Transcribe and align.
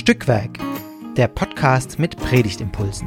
Stückwerk, 0.00 0.58
der 1.18 1.28
Podcast 1.28 1.98
mit 1.98 2.16
Predigtimpulsen. 2.16 3.06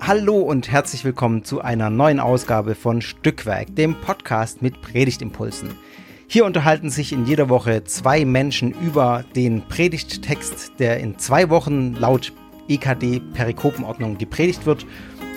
Hallo 0.00 0.38
und 0.38 0.70
herzlich 0.70 1.04
willkommen 1.04 1.44
zu 1.44 1.60
einer 1.60 1.90
neuen 1.90 2.20
Ausgabe 2.20 2.74
von 2.74 3.02
Stückwerk, 3.02 3.76
dem 3.76 4.00
Podcast 4.00 4.62
mit 4.62 4.80
Predigtimpulsen. 4.80 5.74
Hier 6.26 6.46
unterhalten 6.46 6.88
sich 6.88 7.12
in 7.12 7.26
jeder 7.26 7.50
Woche 7.50 7.84
zwei 7.84 8.24
Menschen 8.24 8.72
über 8.80 9.26
den 9.36 9.68
Predigttext, 9.68 10.72
der 10.78 11.00
in 11.00 11.18
zwei 11.18 11.50
Wochen 11.50 11.96
laut 11.96 12.32
EKD 12.70 13.20
Perikopenordnung 13.34 14.16
gepredigt 14.16 14.64
wird 14.64 14.86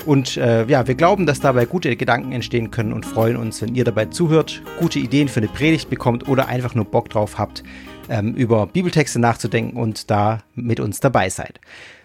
und 0.05 0.37
äh, 0.37 0.65
ja, 0.65 0.87
wir 0.87 0.95
glauben, 0.95 1.25
dass 1.25 1.39
dabei 1.39 1.65
gute 1.65 1.95
Gedanken 1.95 2.31
entstehen 2.31 2.71
können 2.71 2.93
und 2.93 3.05
freuen 3.05 3.37
uns, 3.37 3.61
wenn 3.61 3.75
ihr 3.75 3.83
dabei 3.83 4.05
zuhört, 4.05 4.61
gute 4.79 4.99
Ideen 4.99 5.27
für 5.27 5.39
eine 5.39 5.47
Predigt 5.47 5.89
bekommt 5.89 6.27
oder 6.27 6.47
einfach 6.47 6.75
nur 6.75 6.85
Bock 6.85 7.09
drauf 7.09 7.37
habt, 7.37 7.63
ähm, 8.09 8.33
über 8.35 8.67
Bibeltexte 8.67 9.19
nachzudenken 9.19 9.77
und 9.77 10.09
da 10.11 10.39
mit 10.55 10.79
uns 10.79 10.99
dabei 10.99 11.29
seid. 11.29 11.59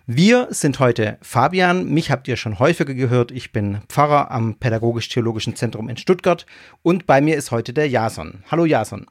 Wir 0.07 0.49
sind 0.51 0.79
heute 0.79 1.19
Fabian, 1.21 1.89
mich 1.89 2.11
habt 2.11 2.29
ihr 2.29 2.37
schon 2.37 2.59
häufiger 2.59 2.95
gehört, 2.95 3.31
ich 3.31 3.53
bin 3.53 3.83
Pfarrer 3.89 4.31
am 4.31 4.55
Pädagogisch-Theologischen 4.55 5.57
Zentrum 5.57 5.89
in 5.89 5.97
Stuttgart 5.97 6.47
und 6.83 7.07
bei 7.07 7.21
mir 7.21 7.37
ist 7.37 7.51
heute 7.51 7.73
der 7.73 7.89
Jason. 7.89 8.43
Hallo 8.51 8.65
Jason. 8.65 9.07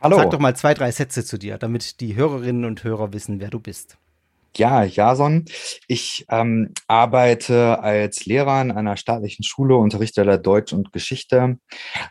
Hallo. 0.00 0.18
Sag 0.18 0.30
doch 0.30 0.38
mal 0.38 0.54
zwei, 0.54 0.74
drei 0.74 0.90
Sätze 0.90 1.24
zu 1.24 1.38
dir, 1.38 1.56
damit 1.56 2.00
die 2.00 2.14
Hörerinnen 2.14 2.66
und 2.66 2.84
Hörer 2.84 3.12
wissen, 3.12 3.40
wer 3.40 3.48
du 3.48 3.58
bist. 3.58 3.96
Ja, 4.56 4.84
Jason. 4.84 5.46
Ich 5.88 6.26
ähm, 6.30 6.72
arbeite 6.86 7.80
als 7.80 8.24
Lehrer 8.24 8.52
an 8.52 8.70
einer 8.70 8.96
staatlichen 8.96 9.42
Schule, 9.42 9.76
unterrichte 9.76 10.24
da 10.24 10.36
Deutsch 10.36 10.72
und 10.72 10.92
Geschichte. 10.92 11.58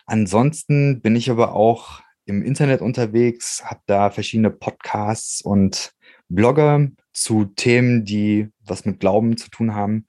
Ansonsten 0.05 1.01
bin 1.01 1.15
ich 1.15 1.31
aber 1.31 1.53
auch 1.55 2.01
im 2.25 2.43
Internet 2.43 2.81
unterwegs, 2.81 3.63
habe 3.63 3.79
da 3.85 4.09
verschiedene 4.09 4.49
Podcasts 4.51 5.41
und 5.41 5.93
Blogger 6.27 6.89
zu 7.13 7.45
Themen, 7.45 8.03
die 8.03 8.49
was 8.59 8.83
mit 8.83 8.99
Glauben 8.99 9.37
zu 9.37 9.49
tun 9.49 9.73
haben. 9.73 10.05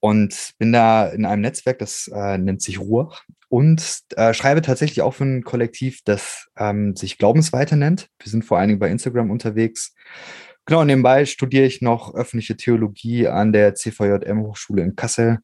Und 0.00 0.52
bin 0.58 0.70
da 0.70 1.06
in 1.06 1.24
einem 1.24 1.40
Netzwerk, 1.40 1.78
das 1.78 2.10
äh, 2.14 2.36
nennt 2.36 2.60
sich 2.60 2.78
Ruhr 2.78 3.16
und 3.48 4.00
äh, 4.16 4.34
schreibe 4.34 4.60
tatsächlich 4.60 5.00
auch 5.00 5.14
für 5.14 5.24
ein 5.24 5.44
Kollektiv, 5.44 6.00
das 6.04 6.48
ähm, 6.58 6.94
sich 6.94 7.16
Glaubensweiter 7.16 7.76
nennt. 7.76 8.08
Wir 8.18 8.30
sind 8.30 8.44
vor 8.44 8.58
allen 8.58 8.68
Dingen 8.68 8.80
bei 8.80 8.90
Instagram 8.90 9.30
unterwegs 9.30 9.94
Genau, 10.66 10.84
nebenbei 10.84 11.26
studiere 11.26 11.66
ich 11.66 11.82
noch 11.82 12.14
öffentliche 12.14 12.56
Theologie 12.56 13.28
an 13.28 13.52
der 13.52 13.74
CVJM 13.74 14.40
Hochschule 14.40 14.82
in 14.82 14.96
Kassel. 14.96 15.40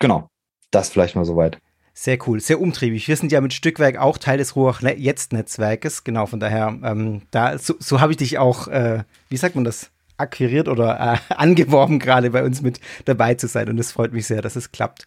Genau, 0.00 0.30
das 0.70 0.90
vielleicht 0.90 1.14
mal 1.14 1.24
soweit. 1.24 1.58
Sehr 1.94 2.18
cool, 2.26 2.40
sehr 2.40 2.60
umtriebig. 2.60 3.06
Wir 3.06 3.16
sind 3.16 3.30
ja 3.32 3.40
mit 3.40 3.52
Stückwerk 3.52 3.98
auch 3.98 4.16
Teil 4.16 4.38
des 4.38 4.56
Ruhr-Jetzt-Netzwerkes. 4.56 6.04
Genau, 6.04 6.26
von 6.26 6.40
daher, 6.40 6.76
ähm, 6.82 7.22
da, 7.30 7.58
so, 7.58 7.74
so 7.78 8.00
habe 8.00 8.12
ich 8.12 8.16
dich 8.16 8.38
auch, 8.38 8.66
äh, 8.68 9.04
wie 9.28 9.36
sagt 9.36 9.54
man 9.54 9.64
das, 9.64 9.90
akquiriert 10.16 10.68
oder 10.68 11.18
äh, 11.28 11.34
angeworben, 11.34 11.98
gerade 11.98 12.30
bei 12.30 12.44
uns 12.44 12.62
mit 12.62 12.80
dabei 13.04 13.34
zu 13.34 13.46
sein. 13.46 13.68
Und 13.68 13.78
es 13.78 13.92
freut 13.92 14.12
mich 14.12 14.26
sehr, 14.26 14.40
dass 14.40 14.56
es 14.56 14.72
klappt. 14.72 15.04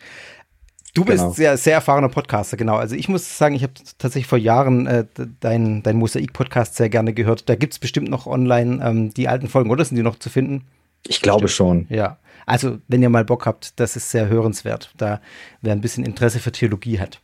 Du 0.96 1.04
bist 1.04 1.20
genau. 1.20 1.34
sehr, 1.34 1.58
sehr 1.58 1.74
erfahrener 1.74 2.08
Podcaster, 2.08 2.56
genau. 2.56 2.78
Also 2.78 2.96
ich 2.96 3.10
muss 3.10 3.38
sagen, 3.38 3.54
ich 3.54 3.64
habe 3.64 3.74
tatsächlich 3.98 4.28
vor 4.28 4.38
Jahren 4.38 4.88
äh, 4.88 5.06
dein, 5.42 5.84
dein 5.84 5.98
Mosaik-Podcast 5.98 6.76
sehr 6.76 6.88
gerne 6.90 7.14
gehört. 7.14 7.50
Da 7.50 7.56
gibt 7.56 7.74
es 7.74 7.80
bestimmt 7.80 8.10
noch 8.10 8.28
online 8.28 8.82
ähm, 8.82 9.14
die 9.14 9.28
alten 9.28 9.50
Folgen, 9.50 9.70
oder 9.72 9.84
sind 9.84 9.98
die 9.98 10.04
noch 10.04 10.18
zu 10.18 10.30
finden? 10.30 10.64
Ich 11.06 11.22
glaube 11.22 11.50
schon. 11.50 11.86
Ja. 11.90 12.18
Also, 12.46 12.78
wenn 12.88 13.02
ihr 13.02 13.10
mal 13.10 13.26
Bock 13.26 13.46
habt, 13.46 13.78
das 13.80 13.98
ist 13.98 14.10
sehr 14.10 14.30
hörenswert. 14.30 14.94
Da 14.96 15.20
wer 15.62 15.74
ein 15.74 15.82
bisschen 15.82 16.06
Interesse 16.06 16.40
für 16.40 16.54
Theologie 16.54 17.00
hat. 17.00 17.20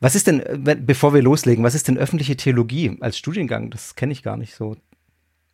Was 0.00 0.14
ist 0.14 0.26
denn, 0.26 0.42
bevor 0.84 1.14
wir 1.14 1.22
loslegen, 1.22 1.64
was 1.64 1.74
ist 1.74 1.88
denn 1.88 1.96
öffentliche 1.96 2.36
Theologie 2.36 2.98
als 3.00 3.16
Studiengang? 3.16 3.70
Das 3.70 3.94
kenne 3.96 4.12
ich 4.12 4.22
gar 4.22 4.36
nicht 4.36 4.54
so. 4.54 4.76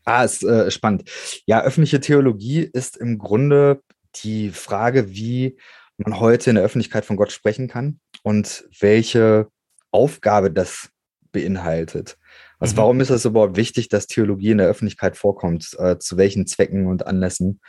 Ah, 0.05 0.25
ist 0.25 0.43
äh, 0.43 0.69
spannend. 0.73 1.05
Ja, 1.47 1.63
öffentliche 1.63 2.01
Theologie 2.01 2.61
ist 2.61 2.97
im 2.97 3.19
Grunde 3.19 3.83
die 4.17 4.51
Frage, 4.51 5.15
wie 5.15 5.57
man 6.05 6.21
heute 6.21 6.51
in 6.51 6.57
der 6.57 6.65
Öffentlichkeit 6.65 7.05
von 7.05 7.17
Gott 7.17 7.33
sprechen 7.33 7.69
kann 7.69 8.01
und 8.23 8.65
welche 8.81 9.49
Aufgabe 9.91 10.51
das 10.51 10.91
beinhaltet. 11.33 12.19
Also 12.59 12.75
mhm. 12.75 12.79
warum 12.79 13.01
ist 13.01 13.11
es 13.11 13.25
überhaupt 13.25 13.57
wichtig, 13.57 13.89
dass 13.89 14.07
Theologie 14.07 14.51
in 14.51 14.59
der 14.59 14.69
Öffentlichkeit 14.69 15.17
vorkommt? 15.17 15.77
Äh, 15.79 15.99
zu 15.99 16.17
welchen 16.17 16.47
Zwecken 16.47 16.87
und 16.87 17.07
Anlässen? 17.07 17.61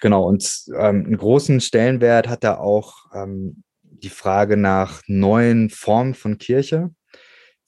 Genau, 0.00 0.24
und 0.24 0.64
ähm, 0.74 1.04
einen 1.06 1.16
großen 1.16 1.60
Stellenwert 1.60 2.28
hat 2.28 2.44
da 2.44 2.56
auch 2.56 3.06
ähm, 3.14 3.62
die 3.82 4.08
Frage 4.08 4.56
nach 4.56 5.02
neuen 5.06 5.70
Formen 5.70 6.14
von 6.14 6.38
Kirche, 6.38 6.90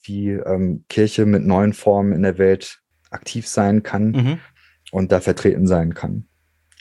wie 0.03 0.31
ähm, 0.31 0.85
Kirche 0.89 1.25
mit 1.25 1.45
neuen 1.45 1.73
Formen 1.73 2.13
in 2.13 2.23
der 2.23 2.37
Welt 2.37 2.79
aktiv 3.09 3.47
sein 3.47 3.83
kann 3.83 4.11
mhm. 4.11 4.39
und 4.91 5.11
da 5.11 5.21
vertreten 5.21 5.67
sein 5.67 5.93
kann. 5.93 6.27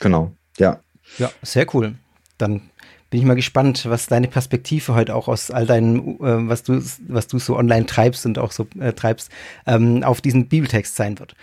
Genau, 0.00 0.36
ja. 0.58 0.80
Ja, 1.18 1.30
sehr 1.42 1.72
cool. 1.74 1.94
Dann 2.38 2.70
bin 3.14 3.20
ich 3.20 3.26
mal 3.28 3.34
gespannt, 3.34 3.86
was 3.88 4.08
deine 4.08 4.26
Perspektive 4.26 4.92
heute 4.96 5.14
auch 5.14 5.28
aus 5.28 5.52
all 5.52 5.66
deinen, 5.66 6.18
äh, 6.18 6.48
was 6.48 6.64
du, 6.64 6.82
was 7.06 7.28
du 7.28 7.38
so 7.38 7.56
online 7.56 7.86
treibst 7.86 8.26
und 8.26 8.40
auch 8.40 8.50
so 8.50 8.66
äh, 8.80 8.92
treibst, 8.92 9.30
ähm, 9.68 10.02
auf 10.02 10.20
diesen 10.20 10.48
Bibeltext 10.48 10.96
sein 10.96 11.20
wird. 11.20 11.36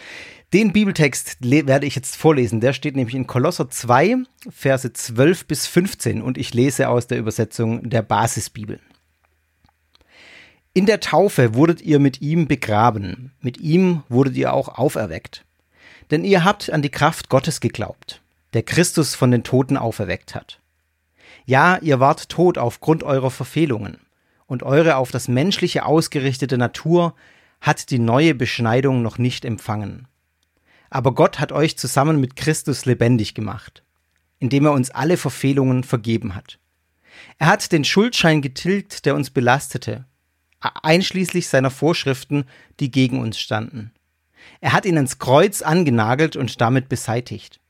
Den 0.51 0.73
Bibeltext 0.73 1.37
werde 1.39 1.85
ich 1.85 1.95
jetzt 1.95 2.17
vorlesen. 2.17 2.59
Der 2.59 2.73
steht 2.73 2.97
nämlich 2.97 3.15
in 3.15 3.25
Kolosser 3.25 3.69
2, 3.69 4.17
Verse 4.49 4.91
12 4.91 5.45
bis 5.45 5.65
15 5.65 6.21
und 6.21 6.37
ich 6.37 6.53
lese 6.53 6.89
aus 6.89 7.07
der 7.07 7.19
Übersetzung 7.19 7.89
der 7.89 8.01
Basisbibel. 8.01 8.81
In 10.73 10.85
der 10.85 10.99
Taufe 10.99 11.55
wurdet 11.55 11.81
ihr 11.81 11.99
mit 11.99 12.19
ihm 12.19 12.49
begraben, 12.49 13.31
mit 13.39 13.61
ihm 13.61 14.03
wurdet 14.09 14.35
ihr 14.35 14.51
auch 14.51 14.77
auferweckt. 14.77 15.45
Denn 16.11 16.25
ihr 16.25 16.43
habt 16.43 16.69
an 16.69 16.81
die 16.81 16.91
Kraft 16.91 17.29
Gottes 17.29 17.61
geglaubt, 17.61 18.21
der 18.51 18.63
Christus 18.63 19.15
von 19.15 19.31
den 19.31 19.45
Toten 19.45 19.77
auferweckt 19.77 20.35
hat. 20.35 20.60
Ja, 21.45 21.77
ihr 21.77 21.99
wart 21.99 22.29
tot 22.29 22.57
aufgrund 22.57 23.03
eurer 23.03 23.31
Verfehlungen, 23.31 23.97
und 24.51 24.63
eure 24.63 24.97
auf 24.97 25.11
das 25.11 25.29
Menschliche 25.29 25.85
ausgerichtete 25.85 26.57
Natur 26.57 27.15
hat 27.61 27.89
die 27.89 27.99
neue 27.99 28.35
Beschneidung 28.35 29.01
noch 29.01 29.17
nicht 29.17 29.45
empfangen. 29.45 30.09
Aber 30.89 31.13
Gott 31.13 31.39
hat 31.39 31.53
euch 31.53 31.77
zusammen 31.77 32.19
mit 32.19 32.35
Christus 32.35 32.83
lebendig 32.83 33.33
gemacht, 33.33 33.81
indem 34.39 34.65
er 34.65 34.73
uns 34.73 34.91
alle 34.91 35.15
Verfehlungen 35.15 35.85
vergeben 35.85 36.35
hat. 36.35 36.59
Er 37.37 37.47
hat 37.47 37.71
den 37.71 37.85
Schuldschein 37.85 38.41
getilgt, 38.41 39.05
der 39.05 39.15
uns 39.15 39.29
belastete, 39.29 40.05
einschließlich 40.59 41.47
seiner 41.47 41.71
Vorschriften, 41.71 42.43
die 42.81 42.91
gegen 42.91 43.21
uns 43.21 43.39
standen. 43.39 43.93
Er 44.59 44.73
hat 44.73 44.85
ihn 44.85 44.97
ans 44.97 45.17
Kreuz 45.17 45.61
angenagelt 45.61 46.35
und 46.35 46.59
damit 46.59 46.89
beseitigt. 46.89 47.60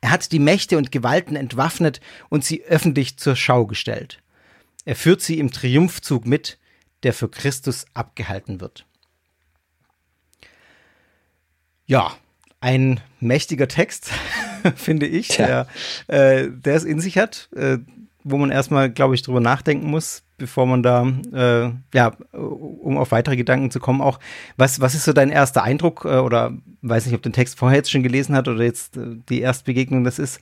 Er 0.00 0.10
hat 0.10 0.32
die 0.32 0.38
Mächte 0.38 0.76
und 0.76 0.92
Gewalten 0.92 1.36
entwaffnet 1.36 2.00
und 2.28 2.44
sie 2.44 2.64
öffentlich 2.64 3.16
zur 3.18 3.36
Schau 3.36 3.66
gestellt. 3.66 4.22
Er 4.84 4.96
führt 4.96 5.20
sie 5.20 5.38
im 5.38 5.50
Triumphzug 5.50 6.26
mit, 6.26 6.58
der 7.02 7.12
für 7.12 7.28
Christus 7.28 7.86
abgehalten 7.94 8.60
wird. 8.60 8.86
Ja, 11.86 12.16
ein 12.60 13.00
mächtiger 13.20 13.68
Text, 13.68 14.10
finde 14.76 15.06
ich, 15.06 15.28
der, 15.28 15.68
äh, 16.08 16.48
der 16.50 16.74
es 16.74 16.84
in 16.84 17.00
sich 17.00 17.18
hat, 17.18 17.48
äh, 17.54 17.78
wo 18.24 18.38
man 18.38 18.50
erstmal, 18.50 18.90
glaube 18.90 19.14
ich, 19.14 19.22
drüber 19.22 19.40
nachdenken 19.40 19.88
muss, 19.88 20.24
bevor 20.38 20.66
man 20.66 20.82
da, 20.82 21.06
äh, 21.32 21.72
ja, 21.94 22.08
um 22.32 22.98
auf 22.98 23.10
weitere 23.10 23.36
Gedanken 23.36 23.70
zu 23.70 23.80
kommen, 23.80 24.00
auch, 24.00 24.18
was, 24.56 24.80
was 24.80 24.94
ist 24.94 25.04
so 25.04 25.12
dein 25.12 25.30
erster 25.30 25.62
Eindruck 25.62 26.04
äh, 26.04 26.18
oder 26.18 26.56
weiß 26.82 27.06
nicht, 27.06 27.14
ob 27.14 27.22
du 27.22 27.30
den 27.30 27.34
Text 27.34 27.58
vorher 27.58 27.78
jetzt 27.78 27.90
schon 27.90 28.02
gelesen 28.02 28.34
hast 28.34 28.48
oder 28.48 28.64
jetzt 28.64 28.96
äh, 28.96 29.16
die 29.28 29.40
Erstbegegnung 29.40 30.04
das 30.04 30.18
ist, 30.18 30.40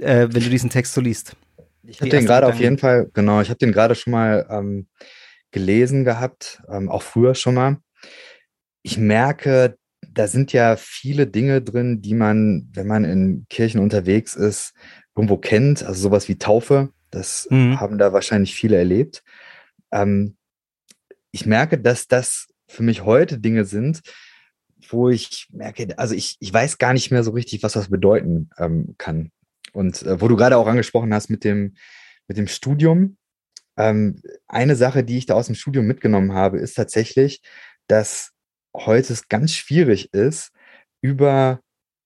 äh, 0.00 0.28
wenn 0.30 0.42
du 0.42 0.50
diesen 0.50 0.70
Text 0.70 0.94
so 0.94 1.00
liest? 1.00 1.36
Ich 1.82 2.00
habe 2.00 2.10
den 2.10 2.24
gerade 2.24 2.46
auf 2.46 2.58
jeden 2.58 2.78
Fall, 2.78 3.10
genau, 3.12 3.40
ich 3.40 3.50
habe 3.50 3.58
den 3.58 3.72
gerade 3.72 3.94
schon 3.94 4.12
mal 4.12 4.46
ähm, 4.48 4.86
gelesen 5.50 6.04
gehabt, 6.04 6.62
ähm, 6.68 6.88
auch 6.88 7.02
früher 7.02 7.34
schon 7.34 7.54
mal. 7.54 7.76
Ich 8.82 8.96
merke, 8.96 9.76
da 10.12 10.26
sind 10.26 10.52
ja 10.52 10.76
viele 10.76 11.26
Dinge 11.26 11.60
drin, 11.60 12.00
die 12.00 12.14
man, 12.14 12.68
wenn 12.72 12.86
man 12.86 13.04
in 13.04 13.46
Kirchen 13.50 13.80
unterwegs 13.80 14.34
ist, 14.34 14.72
irgendwo 15.14 15.36
kennt, 15.36 15.82
also 15.82 16.00
sowas 16.00 16.28
wie 16.28 16.38
Taufe, 16.38 16.90
das 17.14 17.46
mhm. 17.50 17.80
haben 17.80 17.98
da 17.98 18.12
wahrscheinlich 18.12 18.54
viele 18.54 18.76
erlebt. 18.76 19.22
Ähm, 19.92 20.36
ich 21.30 21.46
merke, 21.46 21.78
dass 21.78 22.06
das 22.06 22.48
für 22.68 22.82
mich 22.82 23.04
heute 23.04 23.38
Dinge 23.38 23.64
sind, 23.64 24.02
wo 24.88 25.08
ich 25.08 25.48
merke, 25.50 25.98
also 25.98 26.14
ich, 26.14 26.36
ich 26.40 26.52
weiß 26.52 26.78
gar 26.78 26.92
nicht 26.92 27.10
mehr 27.10 27.24
so 27.24 27.32
richtig, 27.32 27.62
was 27.62 27.72
das 27.72 27.88
bedeuten 27.88 28.50
ähm, 28.58 28.94
kann. 28.98 29.30
Und 29.72 30.02
äh, 30.02 30.20
wo 30.20 30.28
du 30.28 30.36
gerade 30.36 30.56
auch 30.56 30.66
angesprochen 30.66 31.12
hast 31.14 31.30
mit 31.30 31.44
dem, 31.44 31.74
mit 32.28 32.36
dem 32.36 32.46
Studium. 32.46 33.16
Ähm, 33.76 34.20
eine 34.46 34.76
Sache, 34.76 35.02
die 35.02 35.18
ich 35.18 35.26
da 35.26 35.34
aus 35.34 35.46
dem 35.46 35.56
Studium 35.56 35.86
mitgenommen 35.86 36.34
habe, 36.34 36.58
ist 36.58 36.74
tatsächlich, 36.74 37.42
dass 37.88 38.32
heute 38.76 39.12
es 39.12 39.28
ganz 39.28 39.52
schwierig 39.52 40.12
ist, 40.12 40.52
über 41.00 41.60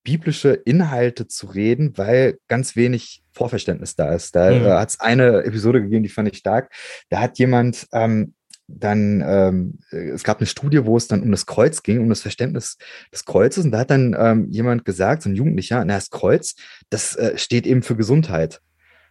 biblische 0.04 0.50
Inhalte 0.50 1.26
zu 1.26 1.46
reden, 1.46 1.96
weil 1.96 2.38
ganz 2.48 2.76
wenig 2.76 3.22
Vorverständnis 3.32 3.96
da 3.96 4.14
ist. 4.14 4.34
Da 4.34 4.50
mhm. 4.50 4.64
äh, 4.64 4.70
hat 4.70 4.90
es 4.90 5.00
eine 5.00 5.44
Episode 5.44 5.82
gegeben, 5.82 6.02
die 6.02 6.08
fand 6.08 6.28
ich 6.28 6.38
stark. 6.38 6.72
Da 7.08 7.20
hat 7.20 7.38
jemand 7.38 7.86
ähm, 7.92 8.34
dann, 8.68 9.24
ähm, 9.26 9.78
es 9.90 10.22
gab 10.22 10.38
eine 10.38 10.46
Studie, 10.46 10.84
wo 10.84 10.96
es 10.96 11.08
dann 11.08 11.22
um 11.22 11.30
das 11.30 11.46
Kreuz 11.46 11.82
ging, 11.82 12.00
um 12.00 12.08
das 12.08 12.20
Verständnis 12.20 12.76
des 13.12 13.24
Kreuzes. 13.24 13.64
Und 13.64 13.72
da 13.72 13.78
hat 13.78 13.90
dann 13.90 14.14
ähm, 14.18 14.46
jemand 14.50 14.84
gesagt, 14.84 15.22
so 15.22 15.30
ein 15.30 15.34
Jugendlicher, 15.34 15.84
na, 15.84 15.94
das 15.94 16.10
Kreuz, 16.10 16.54
das 16.90 17.16
äh, 17.16 17.38
steht 17.38 17.66
eben 17.66 17.82
für 17.82 17.96
Gesundheit. 17.96 18.60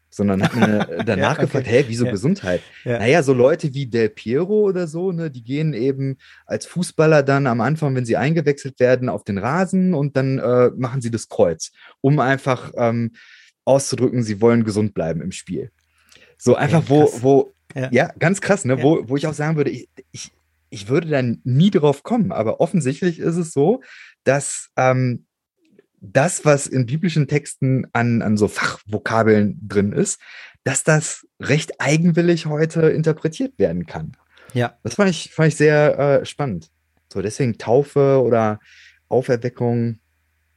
Sondern 0.09 0.41
hat 0.43 0.55
mir 0.55 0.89
äh, 0.89 1.03
danach 1.05 1.17
ja, 1.17 1.31
okay. 1.33 1.41
gefragt, 1.41 1.67
hä, 1.67 1.85
wieso 1.87 2.05
ja. 2.05 2.11
Gesundheit? 2.11 2.61
Ja. 2.83 2.99
Naja, 2.99 3.23
so 3.23 3.33
Leute 3.33 3.73
wie 3.73 3.87
Del 3.87 4.09
Piero 4.09 4.61
oder 4.61 4.87
so, 4.87 5.11
ne, 5.11 5.29
die 5.29 5.43
gehen 5.43 5.73
eben 5.73 6.17
als 6.45 6.65
Fußballer 6.65 7.23
dann 7.23 7.47
am 7.47 7.61
Anfang, 7.61 7.95
wenn 7.95 8.05
sie 8.05 8.17
eingewechselt 8.17 8.79
werden, 8.79 9.09
auf 9.09 9.23
den 9.23 9.37
Rasen 9.37 9.93
und 9.93 10.15
dann 10.17 10.39
äh, 10.39 10.71
machen 10.75 11.01
sie 11.01 11.11
das 11.11 11.29
Kreuz, 11.29 11.71
um 12.01 12.19
einfach 12.19 12.71
ähm, 12.77 13.11
auszudrücken, 13.65 14.23
sie 14.23 14.41
wollen 14.41 14.63
gesund 14.63 14.93
bleiben 14.93 15.21
im 15.21 15.31
Spiel. 15.31 15.71
So 16.37 16.55
einfach, 16.55 16.83
wo, 16.87 17.11
wo 17.21 17.53
ja. 17.75 17.89
ja, 17.91 18.13
ganz 18.17 18.41
krass, 18.41 18.65
ne? 18.65 18.77
Ja. 18.77 18.83
Wo, 18.83 19.07
wo 19.07 19.17
ich 19.17 19.27
auch 19.27 19.33
sagen 19.33 19.57
würde, 19.57 19.69
ich, 19.69 19.89
ich, 20.11 20.31
ich 20.69 20.87
würde 20.87 21.09
dann 21.09 21.41
nie 21.43 21.69
drauf 21.69 22.03
kommen, 22.03 22.31
aber 22.31 22.59
offensichtlich 22.59 23.19
ist 23.19 23.37
es 23.37 23.51
so, 23.51 23.81
dass 24.23 24.69
ähm, 24.75 25.26
das, 25.99 26.45
was 26.45 26.67
in 26.67 26.85
biblischen 26.85 27.27
Texten 27.27 27.87
an, 27.93 28.21
an 28.21 28.37
so 28.37 28.47
Fachvokabeln 28.47 29.59
drin 29.67 29.91
ist, 29.91 30.19
dass 30.63 30.83
das 30.83 31.25
recht 31.39 31.79
eigenwillig 31.79 32.45
heute 32.45 32.89
interpretiert 32.89 33.57
werden 33.57 33.85
kann. 33.85 34.13
Ja. 34.53 34.77
Das 34.83 34.95
fand 34.95 35.09
ich, 35.09 35.31
fand 35.33 35.49
ich 35.49 35.55
sehr 35.55 35.97
äh, 35.99 36.25
spannend. 36.25 36.69
So, 37.11 37.21
deswegen 37.21 37.57
Taufe 37.57 38.21
oder 38.21 38.59
Auferweckung, 39.09 39.99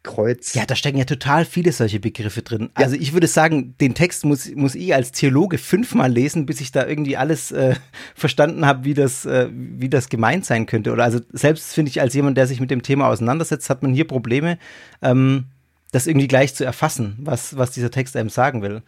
Kreuz. 0.03 0.55
Ja, 0.55 0.65
da 0.65 0.75
stecken 0.75 0.97
ja 0.97 1.05
total 1.05 1.45
viele 1.45 1.73
solche 1.73 2.01
Begriffe 2.01 2.41
drin. 2.41 2.71
Ja. 2.79 2.85
Also 2.85 2.97
ich 2.97 3.13
würde 3.13 3.27
sagen, 3.27 3.75
den 3.81 3.95
Text 3.95 4.25
muss, 4.25 4.51
muss 4.55 4.75
ich 4.75 4.95
als 4.95 5.13
Theologe 5.13 5.59
fünfmal 5.59 6.11
lesen, 6.11 6.47
bis 6.47 6.63
ich 6.63 6.73
da 6.73 6.87
irgendwie 6.87 7.19
alles 7.19 7.53
äh, 7.53 7.75
verstanden 8.15 8.65
habe, 8.65 8.85
wie 8.85 8.95
das, 8.95 9.27
äh, 9.27 9.49
wie 9.53 9.91
das 9.91 10.09
gemeint 10.09 10.47
sein 10.47 10.65
könnte. 10.65 10.93
Oder 10.93 11.05
also 11.05 11.21
selbst 11.33 11.75
finde 11.75 11.91
ich 11.91 12.01
als 12.01 12.15
jemand, 12.15 12.39
der 12.39 12.47
sich 12.47 12.61
mit 12.61 12.71
dem 12.71 12.83
Thema 12.83 13.09
auseinandersetzt, 13.09 13.69
hat 13.69 13.83
man 13.83 13.93
hier 13.93 14.07
Probleme, 14.07 14.59
ähm, 15.03 15.45
das 15.93 16.07
irgendwie 16.07 16.29
gleich 16.29 16.55
zu 16.55 16.65
erfassen, 16.65 17.17
was, 17.19 17.59
was 17.59 17.73
dieser 17.73 17.91
Text 17.91 18.17
einem 18.17 18.31
sagen 18.31 18.63
will. 18.63 18.83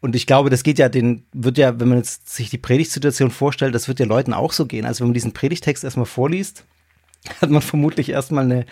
Und 0.00 0.14
ich 0.14 0.26
glaube, 0.26 0.50
das 0.50 0.62
geht 0.62 0.78
ja, 0.78 0.88
den 0.88 1.24
wird 1.32 1.58
ja, 1.58 1.80
wenn 1.80 1.88
man 1.88 1.98
jetzt 1.98 2.28
sich 2.28 2.50
die 2.50 2.58
Predigtsituation 2.58 3.30
vorstellt, 3.30 3.74
das 3.74 3.88
wird 3.88 3.98
ja 3.98 4.06
Leuten 4.06 4.34
auch 4.34 4.52
so 4.52 4.66
gehen. 4.66 4.84
Also 4.84 5.00
wenn 5.00 5.08
man 5.08 5.14
diesen 5.14 5.32
Predigtext 5.32 5.84
erstmal 5.84 6.06
vorliest, 6.06 6.64
hat 7.40 7.50
man 7.50 7.62
vermutlich 7.62 8.10
erstmal 8.10 8.44
eine, 8.44 8.66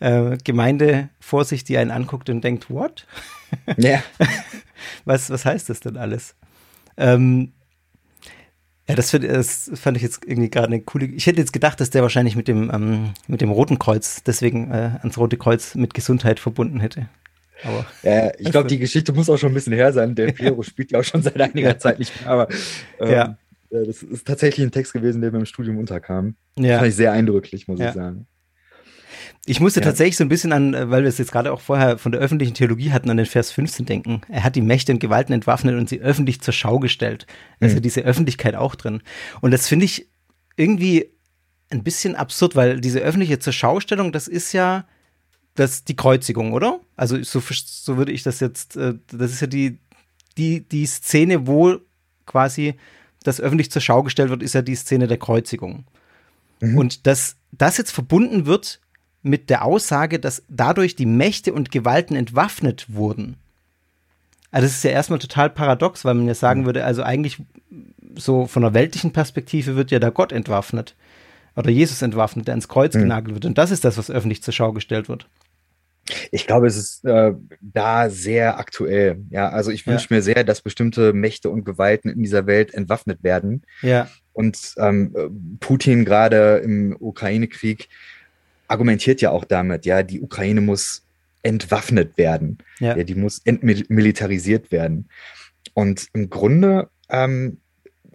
äh, 0.00 0.36
Gemeinde 0.42 1.08
vor 1.20 1.44
sich, 1.44 1.64
die 1.64 1.78
einen 1.78 1.90
anguckt 1.90 2.28
und 2.28 2.42
denkt, 2.42 2.70
what? 2.70 3.06
Ja. 3.76 4.02
was, 5.04 5.30
was 5.30 5.44
heißt 5.44 5.68
das 5.70 5.80
denn 5.80 5.96
alles? 5.96 6.34
Ähm, 6.96 7.52
ja, 8.88 8.94
das, 8.94 9.10
find, 9.10 9.24
das, 9.24 9.70
fand 9.74 9.96
ich 9.96 10.02
jetzt 10.02 10.24
irgendwie 10.26 10.50
gerade 10.50 10.66
eine 10.66 10.80
coole. 10.82 11.06
Ich 11.06 11.26
hätte 11.26 11.40
jetzt 11.40 11.52
gedacht, 11.52 11.80
dass 11.80 11.90
der 11.90 12.02
wahrscheinlich 12.02 12.36
mit 12.36 12.48
dem, 12.48 12.70
ähm, 12.72 13.14
mit 13.26 13.40
dem 13.40 13.50
Roten 13.50 13.78
Kreuz, 13.78 14.22
deswegen 14.24 14.70
äh, 14.70 14.98
ans 15.00 15.16
Rote 15.16 15.38
Kreuz 15.38 15.74
mit 15.74 15.94
Gesundheit 15.94 16.38
verbunden 16.38 16.80
hätte. 16.80 17.08
Aber 17.62 17.86
ja, 18.02 18.30
ich 18.38 18.50
glaube, 18.50 18.68
die 18.68 18.78
Geschichte 18.78 19.12
muss 19.12 19.30
auch 19.30 19.38
schon 19.38 19.52
ein 19.52 19.54
bisschen 19.54 19.72
her 19.72 19.92
sein. 19.92 20.14
Der 20.14 20.32
Piero 20.32 20.62
spielt 20.62 20.92
ja 20.92 21.00
auch 21.00 21.04
schon 21.04 21.22
seit 21.22 21.40
einiger 21.40 21.78
Zeit 21.78 21.98
nicht 21.98 22.20
mehr, 22.20 22.30
aber 22.30 22.48
ähm, 23.00 23.10
ja. 23.10 23.38
Das 23.82 24.02
ist 24.02 24.26
tatsächlich 24.26 24.64
ein 24.64 24.72
Text 24.72 24.92
gewesen, 24.92 25.20
der 25.20 25.32
mir 25.32 25.38
im 25.38 25.46
Studium 25.46 25.78
unterkam. 25.78 26.36
Ja. 26.58 26.68
Das 26.68 26.78
fand 26.78 26.88
ich 26.88 26.96
sehr 26.96 27.12
eindrücklich, 27.12 27.66
muss 27.66 27.80
ja. 27.80 27.88
ich 27.88 27.94
sagen. 27.94 28.26
Ich 29.46 29.60
musste 29.60 29.80
ja. 29.80 29.84
tatsächlich 29.84 30.16
so 30.16 30.24
ein 30.24 30.28
bisschen 30.28 30.52
an, 30.52 30.74
äh, 30.74 30.90
weil 30.90 31.02
wir 31.02 31.08
es 31.08 31.18
jetzt 31.18 31.32
gerade 31.32 31.52
auch 31.52 31.60
vorher 31.60 31.98
von 31.98 32.12
der 32.12 32.20
öffentlichen 32.20 32.54
Theologie 32.54 32.92
hatten, 32.92 33.10
an 33.10 33.16
den 33.16 33.26
Vers 33.26 33.50
15 33.50 33.86
denken. 33.86 34.22
Er 34.28 34.44
hat 34.44 34.56
die 34.56 34.62
Mächte 34.62 34.92
und 34.92 35.00
Gewalten 35.00 35.32
entwaffnet 35.32 35.76
und 35.76 35.88
sie 35.88 36.00
öffentlich 36.00 36.40
zur 36.40 36.54
Schau 36.54 36.78
gestellt. 36.78 37.26
Also 37.60 37.76
mhm. 37.76 37.82
diese 37.82 38.02
Öffentlichkeit 38.02 38.54
auch 38.54 38.74
drin. 38.74 39.02
Und 39.40 39.50
das 39.50 39.68
finde 39.68 39.84
ich 39.84 40.08
irgendwie 40.56 41.10
ein 41.70 41.82
bisschen 41.82 42.14
absurd, 42.14 42.56
weil 42.56 42.80
diese 42.80 43.00
öffentliche 43.00 43.38
zur 43.38 43.52
Schaustellung, 43.52 44.12
das 44.12 44.28
ist 44.28 44.52
ja 44.52 44.86
das 45.54 45.84
die 45.84 45.96
Kreuzigung, 45.96 46.52
oder? 46.52 46.80
Also 46.96 47.22
so, 47.22 47.40
so 47.40 47.96
würde 47.96 48.12
ich 48.12 48.22
das 48.22 48.40
jetzt, 48.40 48.76
äh, 48.76 48.94
das 49.08 49.32
ist 49.32 49.40
ja 49.40 49.46
die, 49.46 49.78
die, 50.36 50.66
die 50.66 50.86
Szene, 50.86 51.46
wo 51.46 51.76
quasi 52.26 52.74
das 53.24 53.40
öffentlich 53.40 53.72
zur 53.72 53.82
Schau 53.82 54.04
gestellt 54.04 54.30
wird, 54.30 54.42
ist 54.42 54.54
ja 54.54 54.62
die 54.62 54.76
Szene 54.76 55.08
der 55.08 55.18
Kreuzigung. 55.18 55.84
Mhm. 56.60 56.78
Und 56.78 57.06
dass 57.06 57.36
das 57.50 57.76
jetzt 57.78 57.90
verbunden 57.90 58.46
wird 58.46 58.80
mit 59.22 59.50
der 59.50 59.64
Aussage, 59.64 60.20
dass 60.20 60.44
dadurch 60.48 60.94
die 60.94 61.06
Mächte 61.06 61.52
und 61.52 61.72
Gewalten 61.72 62.14
entwaffnet 62.14 62.86
wurden. 62.94 63.36
Also 64.50 64.66
das 64.66 64.76
ist 64.76 64.84
ja 64.84 64.90
erstmal 64.90 65.18
total 65.18 65.50
paradox, 65.50 66.04
weil 66.04 66.14
man 66.14 66.28
ja 66.28 66.34
sagen 66.34 66.60
mhm. 66.60 66.66
würde, 66.66 66.84
also 66.84 67.02
eigentlich 67.02 67.38
so 68.14 68.46
von 68.46 68.62
der 68.62 68.74
weltlichen 68.74 69.12
Perspektive 69.12 69.74
wird 69.74 69.90
ja 69.90 69.98
da 69.98 70.10
Gott 70.10 70.30
entwaffnet 70.30 70.94
oder 71.56 71.70
Jesus 71.70 72.02
entwaffnet, 72.02 72.46
der 72.46 72.54
ins 72.54 72.68
Kreuz 72.68 72.94
mhm. 72.94 73.00
genagelt 73.00 73.34
wird. 73.34 73.46
Und 73.46 73.58
das 73.58 73.70
ist 73.70 73.84
das, 73.84 73.98
was 73.98 74.10
öffentlich 74.10 74.42
zur 74.42 74.52
Schau 74.52 74.72
gestellt 74.72 75.08
wird. 75.08 75.26
Ich 76.30 76.46
glaube, 76.46 76.66
es 76.66 76.76
ist 76.76 77.04
äh, 77.04 77.32
da 77.60 78.10
sehr 78.10 78.58
aktuell. 78.58 79.22
Ja, 79.30 79.48
also 79.48 79.70
ich 79.70 79.86
wünsche 79.86 80.08
ja. 80.10 80.16
mir 80.16 80.22
sehr, 80.22 80.44
dass 80.44 80.60
bestimmte 80.60 81.12
Mächte 81.12 81.50
und 81.50 81.64
Gewalten 81.64 82.10
in 82.10 82.22
dieser 82.22 82.46
Welt 82.46 82.74
entwaffnet 82.74 83.22
werden. 83.22 83.62
Ja. 83.82 84.08
Und 84.32 84.74
ähm, 84.78 85.58
Putin 85.60 86.04
gerade 86.04 86.58
im 86.58 86.96
Ukraine-Krieg 86.98 87.88
argumentiert 88.68 89.20
ja 89.20 89.30
auch 89.30 89.44
damit, 89.44 89.86
ja, 89.86 90.02
die 90.02 90.20
Ukraine 90.20 90.60
muss 90.60 91.06
entwaffnet 91.42 92.18
werden. 92.18 92.58
Ja. 92.80 92.96
ja 92.96 93.04
die 93.04 93.14
muss 93.14 93.40
entmilitarisiert 93.44 94.72
werden. 94.72 95.08
Und 95.74 96.08
im 96.12 96.30
Grunde 96.30 96.88
ähm, 97.08 97.58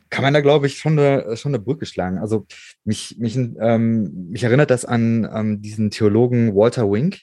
kann 0.10 0.24
man 0.24 0.34
da, 0.34 0.42
glaube 0.42 0.68
ich, 0.68 0.78
schon 0.78 0.98
eine, 0.98 1.38
schon 1.38 1.54
eine 1.54 1.64
Brücke 1.64 1.86
schlagen. 1.86 2.18
Also 2.18 2.46
mich, 2.84 3.18
mich, 3.20 3.36
ähm, 3.38 4.30
mich 4.32 4.44
erinnert 4.44 4.72
das 4.72 4.86
an 4.86 5.30
ähm, 5.34 5.62
diesen 5.62 5.92
Theologen 5.92 6.56
Walter 6.56 6.92
Wink, 6.92 7.20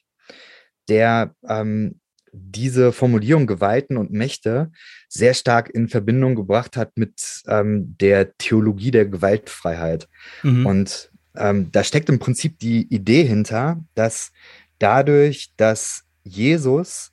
der 0.88 1.34
ähm, 1.48 2.00
diese 2.32 2.92
Formulierung 2.92 3.46
Gewalten 3.46 3.96
und 3.96 4.12
Mächte 4.12 4.70
sehr 5.08 5.34
stark 5.34 5.70
in 5.70 5.88
Verbindung 5.88 6.34
gebracht 6.34 6.76
hat 6.76 6.96
mit 6.96 7.42
ähm, 7.46 7.96
der 7.98 8.36
Theologie 8.36 8.90
der 8.90 9.06
Gewaltfreiheit. 9.06 10.08
Mhm. 10.42 10.66
Und 10.66 11.10
ähm, 11.36 11.70
da 11.72 11.82
steckt 11.82 12.08
im 12.08 12.18
Prinzip 12.18 12.58
die 12.58 12.82
Idee 12.92 13.24
hinter, 13.24 13.82
dass 13.94 14.32
dadurch, 14.78 15.52
dass 15.56 16.04
Jesus 16.24 17.12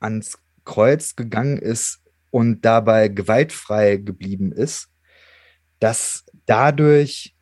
ans 0.00 0.38
Kreuz 0.64 1.16
gegangen 1.16 1.58
ist 1.58 2.00
und 2.30 2.64
dabei 2.64 3.08
gewaltfrei 3.08 3.96
geblieben 3.96 4.52
ist, 4.52 4.88
dass 5.80 6.24
dadurch 6.46 7.34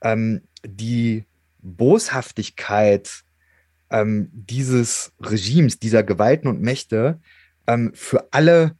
ähm, 0.00 0.42
die 0.64 1.24
Boshaftigkeit 1.60 3.24
ähm, 3.90 4.28
dieses 4.32 5.12
Regimes, 5.20 5.78
dieser 5.78 6.02
Gewalten 6.02 6.48
und 6.48 6.60
Mächte 6.60 7.20
ähm, 7.66 7.92
für 7.94 8.32
alle 8.32 8.76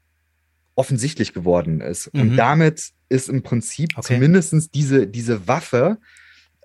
offensichtlich 0.75 1.33
geworden 1.33 1.81
ist. 1.81 2.13
Mhm. 2.15 2.21
Und 2.21 2.37
damit 2.37 2.91
ist 3.09 3.29
im 3.29 3.43
Prinzip 3.43 3.91
okay. 3.97 4.15
zumindest 4.15 4.75
diese, 4.75 5.07
diese 5.07 5.49
Waffe, 5.49 5.99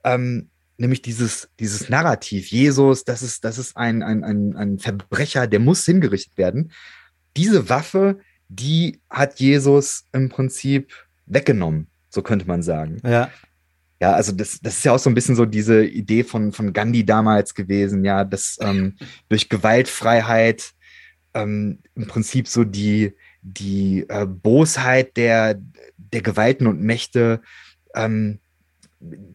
ähm, 0.03 0.49
nämlich 0.77 1.01
dieses, 1.01 1.49
dieses 1.59 1.89
Narrativ, 1.89 2.47
Jesus, 2.47 3.05
das 3.05 3.21
ist, 3.21 3.43
das 3.43 3.57
ist 3.57 3.77
ein, 3.77 4.03
ein, 4.03 4.23
ein, 4.23 4.55
ein 4.55 4.79
Verbrecher, 4.79 5.47
der 5.47 5.59
muss 5.59 5.85
hingerichtet 5.85 6.37
werden. 6.37 6.71
Diese 7.37 7.69
Waffe, 7.69 8.19
die 8.49 8.99
hat 9.09 9.39
Jesus 9.39 10.05
im 10.11 10.29
Prinzip 10.29 10.93
weggenommen, 11.25 11.87
so 12.09 12.21
könnte 12.21 12.45
man 12.45 12.61
sagen. 12.61 12.97
Ja. 13.03 13.31
Ja, 14.03 14.11
also 14.11 14.33
das, 14.33 14.59
das 14.61 14.79
ist 14.79 14.83
ja 14.83 14.91
auch 14.91 14.99
so 14.99 15.09
ein 15.09 15.13
bisschen 15.13 15.37
so 15.37 15.45
diese 15.45 15.85
Idee 15.85 16.25
von, 16.25 16.51
von 16.51 16.73
Gandhi 16.73 17.05
damals 17.05 17.55
gewesen, 17.55 18.03
ja, 18.03 18.25
dass 18.25 18.57
ähm, 18.59 18.97
durch 19.29 19.47
Gewaltfreiheit 19.47 20.73
ähm, 21.33 21.79
im 21.95 22.07
Prinzip 22.07 22.49
so 22.49 22.65
die, 22.65 23.13
die 23.41 24.05
äh, 24.09 24.25
Bosheit 24.25 25.15
der, 25.15 25.57
der 25.95 26.21
Gewalten 26.21 26.67
und 26.67 26.81
Mächte 26.81 27.39
ähm, 27.95 28.39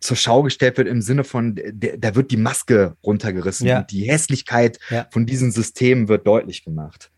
zur 0.00 0.18
Schau 0.18 0.42
gestellt 0.42 0.76
wird 0.76 0.86
im 0.86 1.00
Sinne 1.00 1.24
von, 1.24 1.58
da 1.72 2.14
wird 2.14 2.30
die 2.30 2.36
Maske 2.36 2.94
runtergerissen 3.02 3.66
ja. 3.66 3.78
und 3.78 3.90
die 3.90 4.02
Hässlichkeit 4.02 4.78
ja. 4.90 5.06
von 5.10 5.24
diesen 5.24 5.50
Systemen 5.50 6.08
wird 6.08 6.26
deutlich 6.26 6.62
gemacht. 6.62 7.10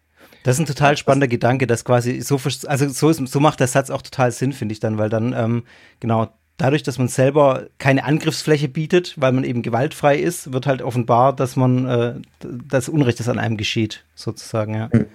Das 0.45 0.55
ist 0.55 0.61
ein 0.61 0.67
total 0.67 0.97
spannender 0.97 1.27
das, 1.27 1.33
Gedanke, 1.33 1.67
dass 1.67 1.85
quasi 1.85 2.21
so, 2.21 2.41
also 2.67 2.89
so, 2.91 3.11
ist, 3.11 3.27
so 3.27 3.41
macht 3.41 3.59
der 3.59 3.67
Satz 3.67 3.91
auch 3.91 4.03
total 4.03 4.31
Sinn, 4.31 4.53
finde 4.53 4.73
ich 4.73 4.79
dann, 4.79 4.99
weil 4.99 5.09
dann, 5.09 5.33
ähm, 5.33 5.65
genau, 5.99 6.29
dadurch, 6.61 6.83
dass 6.83 6.99
man 6.99 7.09
selber 7.09 7.69
keine 7.79 8.05
Angriffsfläche 8.05 8.69
bietet, 8.69 9.15
weil 9.17 9.33
man 9.33 9.45
eben 9.45 9.63
gewaltfrei 9.63 10.19
ist, 10.19 10.53
wird 10.53 10.67
halt 10.67 10.83
offenbar, 10.83 11.35
dass 11.35 11.57
man 11.57 11.87
äh, 11.87 12.15
das 12.41 12.89
Unrecht, 12.89 13.21
das 13.21 13.29
an 13.29 13.39
einem 13.39 13.57
geschieht, 13.57 14.05
sozusagen, 14.15 14.75
ja. 14.75 14.91
Hm. 14.93 15.07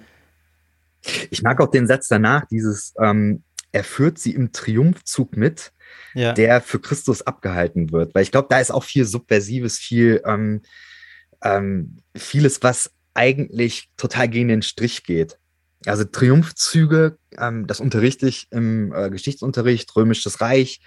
Ich 1.30 1.42
mag 1.42 1.60
auch 1.60 1.70
den 1.70 1.86
Satz 1.86 2.08
danach, 2.08 2.46
dieses, 2.50 2.92
ähm, 3.00 3.44
er 3.70 3.84
führt 3.84 4.18
sie 4.18 4.34
im 4.34 4.50
Triumphzug 4.50 5.36
mit, 5.36 5.72
ja. 6.14 6.32
der 6.32 6.60
für 6.60 6.80
Christus 6.80 7.22
abgehalten 7.22 7.92
wird. 7.92 8.12
Weil 8.14 8.24
ich 8.24 8.32
glaube, 8.32 8.48
da 8.50 8.58
ist 8.58 8.72
auch 8.72 8.82
viel 8.82 9.04
Subversives, 9.04 9.78
viel, 9.78 10.22
ähm, 10.26 10.62
ähm, 11.44 11.98
vieles, 12.16 12.62
was 12.62 12.90
eigentlich 13.14 13.88
total 13.96 14.28
gegen 14.28 14.48
den 14.48 14.62
Strich 14.62 15.04
geht. 15.04 15.38
Also 15.84 16.02
Triumphzüge, 16.02 17.18
ähm, 17.38 17.68
das 17.68 17.78
unterrichte 17.78 18.26
ich 18.26 18.48
im 18.50 18.92
äh, 18.92 19.10
Geschichtsunterricht, 19.10 19.94
Römisches 19.94 20.40
Reich. 20.40 20.80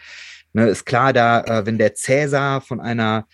Ne, 0.54 0.68
ist 0.68 0.86
klar, 0.86 1.14
da, 1.14 1.42
äh, 1.42 1.66
wenn 1.66 1.78
der 1.78 1.94
Cäsar 1.94 2.62
von 2.62 2.80
einer 2.80 3.28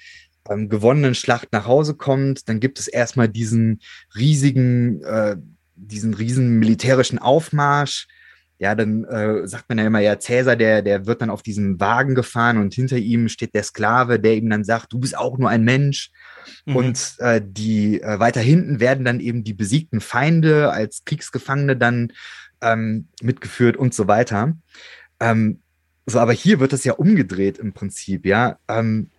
ähm, 0.50 0.70
gewonnenen 0.70 1.16
Schlacht 1.16 1.52
nach 1.52 1.66
Hause 1.66 1.96
kommt, 1.96 2.50
dann 2.50 2.60
gibt 2.60 2.80
es 2.80 2.88
erstmal 2.88 3.30
diesen 3.30 3.80
riesigen, 4.16 5.02
äh, 5.04 5.38
diesen 5.76 6.14
riesen 6.14 6.60
militärischen 6.60 7.20
Aufmarsch. 7.20 8.08
Ja, 8.58 8.74
dann 8.74 9.04
äh, 9.06 9.48
sagt 9.48 9.68
man 9.68 9.78
ja 9.78 9.86
immer, 9.86 10.00
ja, 10.00 10.18
Cäsar, 10.18 10.56
der, 10.56 10.82
der 10.82 11.06
wird 11.06 11.22
dann 11.22 11.30
auf 11.30 11.42
diesem 11.42 11.80
Wagen 11.80 12.16
gefahren 12.16 12.58
und 12.58 12.74
hinter 12.74 12.98
ihm 12.98 13.28
steht 13.28 13.54
der 13.54 13.64
Sklave, 13.64 14.18
der 14.20 14.36
ihm 14.36 14.50
dann 14.50 14.64
sagt, 14.64 14.94
du 14.94 15.00
bist 15.00 15.18
auch 15.18 15.38
nur 15.38 15.50
ein 15.50 15.64
Mensch. 15.64 16.12
Mhm. 16.66 16.76
Und 16.76 17.16
äh, 17.20 17.42
die 17.44 18.02
äh, 18.02 18.20
weiter 18.20 18.40
hinten 18.40 18.80
werden 18.80 19.04
dann 19.04 19.20
eben 19.20 19.44
die 19.44 19.54
besiegten 19.54 20.00
Feinde 20.00 20.72
als 20.72 21.04
Kriegsgefangene 21.04 21.76
dann 21.76 22.14
ähm, 22.62 23.10
mitgeführt 23.22 23.76
und 23.76 23.94
so 23.94 24.08
weiter. 24.08 24.54
Ähm, 25.20 25.62
so, 26.06 26.20
aber 26.20 26.34
hier 26.34 26.60
wird 26.60 26.74
das 26.74 26.84
ja 26.84 26.94
umgedreht 26.94 27.58
im 27.58 27.74
Prinzip, 27.74 28.26
ja. 28.26 28.60
Ähm, 28.68 29.10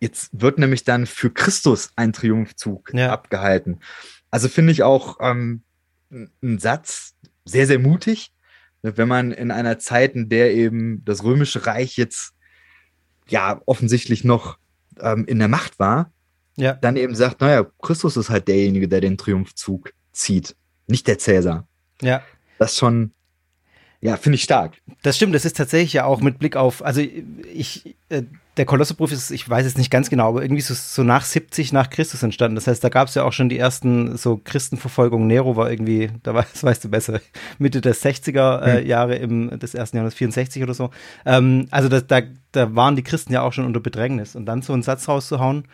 Jetzt 0.00 0.30
wird 0.32 0.58
nämlich 0.58 0.84
dann 0.84 1.06
für 1.06 1.30
Christus 1.30 1.90
ein 1.96 2.12
Triumphzug 2.12 2.92
ja. 2.94 3.12
abgehalten. 3.12 3.80
Also 4.30 4.48
finde 4.48 4.72
ich 4.72 4.82
auch 4.82 5.18
ähm, 5.20 5.62
ein 6.10 6.58
Satz 6.58 7.14
sehr, 7.44 7.66
sehr 7.66 7.78
mutig, 7.78 8.32
ne, 8.82 8.96
wenn 8.96 9.08
man 9.08 9.32
in 9.32 9.50
einer 9.50 9.78
Zeit, 9.78 10.14
in 10.14 10.28
der 10.28 10.54
eben 10.54 11.04
das 11.04 11.24
Römische 11.24 11.66
Reich 11.66 11.96
jetzt 11.96 12.34
ja 13.28 13.60
offensichtlich 13.66 14.24
noch 14.24 14.58
ähm, 15.00 15.24
in 15.26 15.38
der 15.38 15.48
Macht 15.48 15.78
war, 15.78 16.12
ja. 16.56 16.74
dann 16.74 16.96
eben 16.96 17.14
sagt, 17.14 17.40
naja, 17.40 17.66
Christus 17.82 18.16
ist 18.16 18.30
halt 18.30 18.48
derjenige, 18.48 18.88
der 18.88 19.00
den 19.00 19.18
Triumphzug 19.18 19.92
zieht, 20.12 20.56
nicht 20.86 21.06
der 21.06 21.18
Cäsar. 21.18 21.66
Ja. 22.00 22.22
Das 22.58 22.76
schon, 22.76 23.12
ja, 24.00 24.16
finde 24.16 24.36
ich 24.36 24.42
stark. 24.42 24.74
Das 25.02 25.16
stimmt, 25.16 25.34
das 25.34 25.44
ist 25.44 25.56
tatsächlich 25.56 25.92
ja 25.92 26.04
auch 26.04 26.20
mit 26.20 26.38
Blick 26.38 26.54
auf, 26.56 26.84
also 26.84 27.00
ich, 27.00 27.96
äh, 28.10 28.22
der 28.56 28.64
Kolosserbrief 28.64 29.10
ist, 29.10 29.30
ich 29.30 29.48
weiß 29.48 29.66
es 29.66 29.76
nicht 29.76 29.90
ganz 29.90 30.08
genau, 30.08 30.28
aber 30.28 30.42
irgendwie 30.42 30.62
so, 30.62 30.74
so 30.74 31.02
nach 31.02 31.24
70 31.24 31.72
nach 31.72 31.90
Christus 31.90 32.22
entstanden. 32.22 32.54
Das 32.54 32.68
heißt, 32.68 32.82
da 32.82 32.90
gab 32.90 33.08
es 33.08 33.14
ja 33.14 33.24
auch 33.24 33.32
schon 33.32 33.48
die 33.48 33.58
ersten 33.58 34.16
so 34.16 34.40
Christenverfolgungen. 34.42 35.26
Nero 35.26 35.56
war 35.56 35.70
irgendwie, 35.70 36.10
da 36.22 36.34
war, 36.34 36.44
das 36.52 36.62
weißt 36.62 36.84
du 36.84 36.88
besser, 36.90 37.20
Mitte 37.58 37.80
der 37.80 37.94
60er 37.94 38.62
äh, 38.62 38.80
hm. 38.80 38.86
Jahre 38.86 39.16
im, 39.16 39.58
des 39.58 39.74
ersten 39.74 39.96
Jahrhunderts, 39.96 40.16
64 40.16 40.62
oder 40.62 40.74
so. 40.74 40.90
Ähm, 41.26 41.66
also 41.70 41.88
da, 41.88 42.00
da, 42.00 42.22
da 42.52 42.74
waren 42.76 42.94
die 42.94 43.02
Christen 43.02 43.32
ja 43.32 43.42
auch 43.42 43.52
schon 43.52 43.64
unter 43.64 43.80
Bedrängnis. 43.80 44.36
Und 44.36 44.46
dann 44.46 44.62
so 44.62 44.72
einen 44.72 44.82
Satz 44.82 45.08
rauszuhauen, 45.08 45.64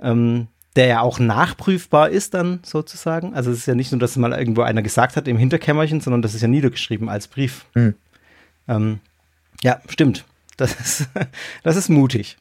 ähm, 0.00 0.48
der 0.76 0.86
ja 0.86 1.00
auch 1.00 1.18
nachprüfbar 1.18 2.10
ist 2.10 2.34
dann 2.34 2.60
sozusagen. 2.62 3.34
Also 3.34 3.50
es 3.50 3.58
ist 3.58 3.66
ja 3.66 3.74
nicht 3.74 3.90
nur, 3.92 3.98
dass 3.98 4.16
mal 4.16 4.32
irgendwo 4.32 4.62
einer 4.62 4.82
gesagt 4.82 5.16
hat 5.16 5.26
im 5.26 5.36
Hinterkämmerchen, 5.36 6.00
sondern 6.00 6.22
das 6.22 6.34
ist 6.34 6.42
ja 6.42 6.48
niedergeschrieben 6.48 7.08
als 7.08 7.28
Brief. 7.28 7.66
Hm. 7.74 7.94
Ähm, 8.68 9.00
ja, 9.62 9.80
stimmt. 9.88 10.24
Das 10.56 10.78
ist, 10.78 11.08
das 11.62 11.76
ist 11.76 11.88
mutig. 11.88 12.36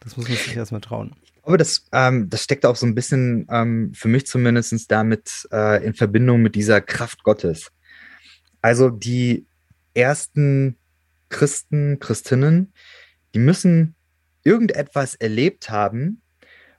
Das 0.00 0.16
muss 0.16 0.28
man 0.28 0.36
sich 0.36 0.56
erstmal 0.56 0.80
trauen. 0.80 1.14
Aber 1.42 1.56
das, 1.56 1.86
ähm, 1.92 2.28
das 2.28 2.42
steckt 2.42 2.66
auch 2.66 2.74
so 2.74 2.86
ein 2.86 2.96
bisschen 2.96 3.46
ähm, 3.50 3.92
für 3.94 4.08
mich 4.08 4.26
zumindest 4.26 4.90
damit 4.90 5.48
äh, 5.52 5.84
in 5.84 5.94
Verbindung 5.94 6.42
mit 6.42 6.56
dieser 6.56 6.80
Kraft 6.80 7.22
Gottes. 7.22 7.70
Also 8.62 8.90
die 8.90 9.46
ersten 9.94 10.76
Christen, 11.28 12.00
Christinnen, 12.00 12.72
die 13.34 13.38
müssen 13.38 13.94
irgendetwas 14.42 15.14
erlebt 15.14 15.70
haben, 15.70 16.20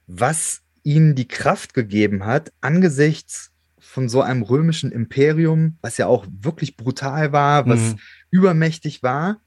was 0.08 0.62
ihnen 0.82 1.14
die 1.14 1.28
Kraft 1.28 1.74
gegeben 1.74 2.24
hat, 2.24 2.52
angesichts 2.60 3.52
von 3.78 4.08
so 4.08 4.22
einem 4.22 4.42
römischen 4.42 4.90
Imperium, 4.90 5.78
was 5.80 5.98
ja 5.98 6.06
auch 6.06 6.26
wirklich 6.28 6.76
brutal 6.76 7.32
war, 7.32 7.66
was 7.66 7.80
mhm. 7.80 7.98
übermächtig 8.30 9.02
war, 9.02 9.40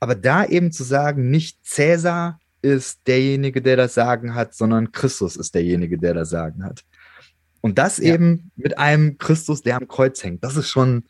aber 0.00 0.14
da 0.14 0.44
eben 0.44 0.72
zu 0.72 0.84
sagen, 0.84 1.30
nicht 1.30 1.64
Cäsar 1.64 2.40
ist 2.60 3.00
derjenige, 3.06 3.62
der 3.62 3.76
das 3.76 3.94
Sagen 3.94 4.34
hat, 4.34 4.54
sondern 4.54 4.92
Christus 4.92 5.36
ist 5.36 5.54
derjenige, 5.54 5.98
der 5.98 6.14
das 6.14 6.30
Sagen 6.30 6.64
hat. 6.64 6.84
Und 7.60 7.78
das 7.78 7.98
ja. 7.98 8.14
eben 8.14 8.50
mit 8.56 8.78
einem 8.78 9.18
Christus, 9.18 9.62
der 9.62 9.76
am 9.76 9.88
Kreuz 9.88 10.22
hängt. 10.22 10.44
Das 10.44 10.56
ist 10.56 10.68
schon, 10.68 11.04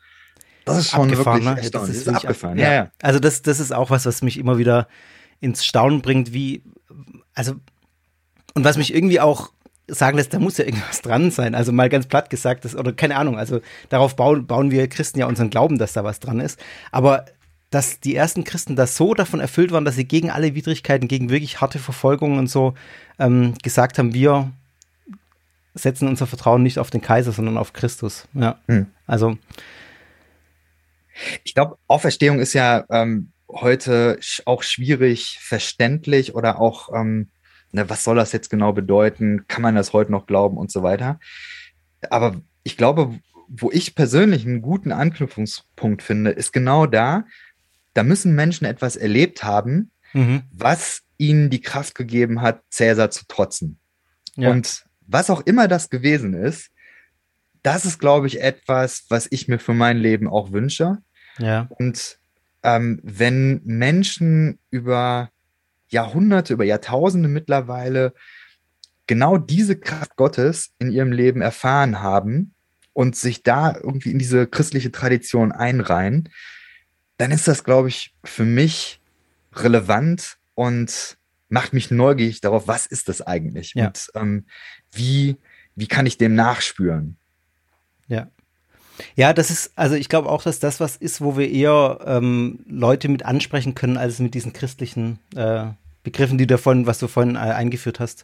das 0.65 0.79
ist 0.79 0.91
schon 0.91 1.09
abgefahren, 1.09 1.43
wirklich 1.45 1.65
ne? 1.65 1.71
das 1.71 1.89
ist, 1.89 2.07
das 2.07 2.15
ist 2.15 2.25
abgefahren. 2.25 2.59
Ab, 2.59 2.63
ja. 2.63 2.73
ja. 2.73 2.91
Also 3.01 3.19
das, 3.19 3.41
das 3.41 3.59
ist 3.59 3.73
auch 3.73 3.89
was, 3.89 4.05
was 4.05 4.21
mich 4.21 4.37
immer 4.37 4.57
wieder 4.57 4.87
ins 5.39 5.63
Staunen 5.65 6.01
bringt, 6.01 6.33
wie, 6.33 6.63
also, 7.33 7.55
und 8.53 8.63
was 8.63 8.77
mich 8.77 8.93
irgendwie 8.93 9.19
auch 9.19 9.51
sagen 9.87 10.17
lässt, 10.17 10.33
da 10.33 10.39
muss 10.39 10.57
ja 10.57 10.65
irgendwas 10.65 11.01
dran 11.03 11.31
sein. 11.31 11.55
Also 11.55 11.71
mal 11.71 11.89
ganz 11.89 12.07
platt 12.07 12.29
gesagt, 12.29 12.65
das, 12.65 12.75
oder 12.75 12.93
keine 12.93 13.15
Ahnung, 13.15 13.37
also 13.37 13.61
darauf 13.89 14.15
bauen, 14.15 14.45
bauen 14.45 14.71
wir 14.71 14.87
Christen 14.87 15.19
ja 15.19 15.25
unseren 15.25 15.49
Glauben, 15.49 15.77
dass 15.77 15.93
da 15.93 16.03
was 16.03 16.19
dran 16.19 16.39
ist. 16.39 16.59
Aber 16.91 17.25
dass 17.69 17.99
die 17.99 18.15
ersten 18.15 18.43
Christen 18.43 18.75
da 18.75 18.87
so 18.87 19.13
davon 19.13 19.39
erfüllt 19.39 19.71
waren, 19.71 19.85
dass 19.85 19.95
sie 19.95 20.05
gegen 20.05 20.31
alle 20.31 20.55
Widrigkeiten, 20.55 21.07
gegen 21.07 21.29
wirklich 21.29 21.61
harte 21.61 21.79
Verfolgungen 21.79 22.39
und 22.39 22.47
so 22.47 22.73
ähm, 23.19 23.53
gesagt 23.61 23.99
haben, 23.99 24.13
wir 24.13 24.51
setzen 25.75 26.07
unser 26.07 26.27
Vertrauen 26.27 26.63
nicht 26.63 26.79
auf 26.79 26.89
den 26.89 27.01
Kaiser, 27.01 27.31
sondern 27.31 27.57
auf 27.57 27.73
Christus. 27.73 28.27
Ja, 28.33 28.59
hm. 28.67 28.87
also. 29.05 29.37
Ich 31.43 31.53
glaube, 31.53 31.77
Auferstehung 31.87 32.39
ist 32.39 32.53
ja 32.53 32.85
ähm, 32.89 33.33
heute 33.49 34.19
auch 34.45 34.63
schwierig 34.63 35.37
verständlich 35.41 36.33
oder 36.33 36.59
auch, 36.59 36.89
ähm, 36.95 37.29
ne, 37.71 37.89
was 37.89 38.03
soll 38.03 38.15
das 38.15 38.31
jetzt 38.31 38.49
genau 38.49 38.73
bedeuten? 38.73 39.45
Kann 39.47 39.61
man 39.61 39.75
das 39.75 39.93
heute 39.93 40.11
noch 40.11 40.25
glauben 40.27 40.57
und 40.57 40.71
so 40.71 40.83
weiter? 40.83 41.19
Aber 42.09 42.41
ich 42.63 42.77
glaube, 42.77 43.19
wo 43.47 43.71
ich 43.71 43.95
persönlich 43.95 44.45
einen 44.45 44.61
guten 44.61 44.91
Anknüpfungspunkt 44.91 46.03
finde, 46.03 46.31
ist 46.31 46.53
genau 46.53 46.85
da, 46.85 47.25
da 47.93 48.03
müssen 48.03 48.35
Menschen 48.35 48.65
etwas 48.65 48.95
erlebt 48.95 49.43
haben, 49.43 49.91
mhm. 50.13 50.43
was 50.51 51.01
ihnen 51.17 51.49
die 51.49 51.61
Kraft 51.61 51.95
gegeben 51.95 52.41
hat, 52.41 52.61
Cäsar 52.69 53.11
zu 53.11 53.25
trotzen. 53.27 53.79
Ja. 54.35 54.51
Und 54.51 54.85
was 55.05 55.29
auch 55.29 55.41
immer 55.41 55.67
das 55.67 55.89
gewesen 55.89 56.33
ist, 56.33 56.69
das 57.63 57.85
ist, 57.85 57.99
glaube 57.99 58.27
ich, 58.27 58.41
etwas, 58.41 59.05
was 59.09 59.27
ich 59.31 59.47
mir 59.47 59.59
für 59.59 59.73
mein 59.73 59.97
Leben 59.97 60.27
auch 60.27 60.51
wünsche. 60.51 60.99
Ja. 61.39 61.67
Und 61.77 62.19
ähm, 62.63 62.99
wenn 63.03 63.61
Menschen 63.65 64.59
über 64.69 65.29
Jahrhunderte, 65.89 66.53
über 66.53 66.63
Jahrtausende 66.63 67.29
mittlerweile 67.29 68.13
genau 69.07 69.37
diese 69.37 69.77
Kraft 69.77 70.15
Gottes 70.15 70.73
in 70.79 70.91
ihrem 70.91 71.11
Leben 71.11 71.41
erfahren 71.41 72.01
haben 72.01 72.53
und 72.93 73.15
sich 73.15 73.43
da 73.43 73.75
irgendwie 73.75 74.11
in 74.11 74.19
diese 74.19 74.45
christliche 74.47 74.91
Tradition 74.91 75.51
einreihen, 75.51 76.29
dann 77.17 77.31
ist 77.31 77.47
das, 77.47 77.63
glaube 77.63 77.89
ich, 77.89 78.15
für 78.23 78.45
mich 78.45 79.01
relevant 79.53 80.37
und 80.53 81.17
macht 81.49 81.73
mich 81.73 81.89
neugierig 81.91 82.41
darauf, 82.41 82.67
was 82.67 82.85
ist 82.85 83.09
das 83.09 83.21
eigentlich 83.21 83.73
ja. 83.73 83.87
und 83.87 84.11
ähm, 84.13 84.45
wie, 84.91 85.37
wie 85.75 85.87
kann 85.87 86.05
ich 86.05 86.17
dem 86.17 86.35
nachspüren. 86.35 87.17
Ja. 88.07 88.29
Ja, 89.15 89.33
das 89.33 89.49
ist, 89.49 89.71
also 89.75 89.95
ich 89.95 90.09
glaube 90.09 90.29
auch, 90.29 90.43
dass 90.43 90.59
das 90.59 90.79
was 90.79 90.95
ist, 90.95 91.21
wo 91.21 91.37
wir 91.37 91.49
eher 91.49 91.99
ähm, 92.05 92.59
Leute 92.67 93.09
mit 93.09 93.25
ansprechen 93.25 93.75
können, 93.75 93.97
als 93.97 94.19
mit 94.19 94.33
diesen 94.33 94.53
christlichen 94.53 95.19
äh, 95.35 95.67
Begriffen, 96.03 96.37
die 96.37 96.47
du 96.47 96.53
davon, 96.53 96.85
was 96.85 96.99
du 96.99 97.07
vorhin 97.07 97.35
äh, 97.35 97.39
eingeführt 97.39 97.99
hast. 97.99 98.23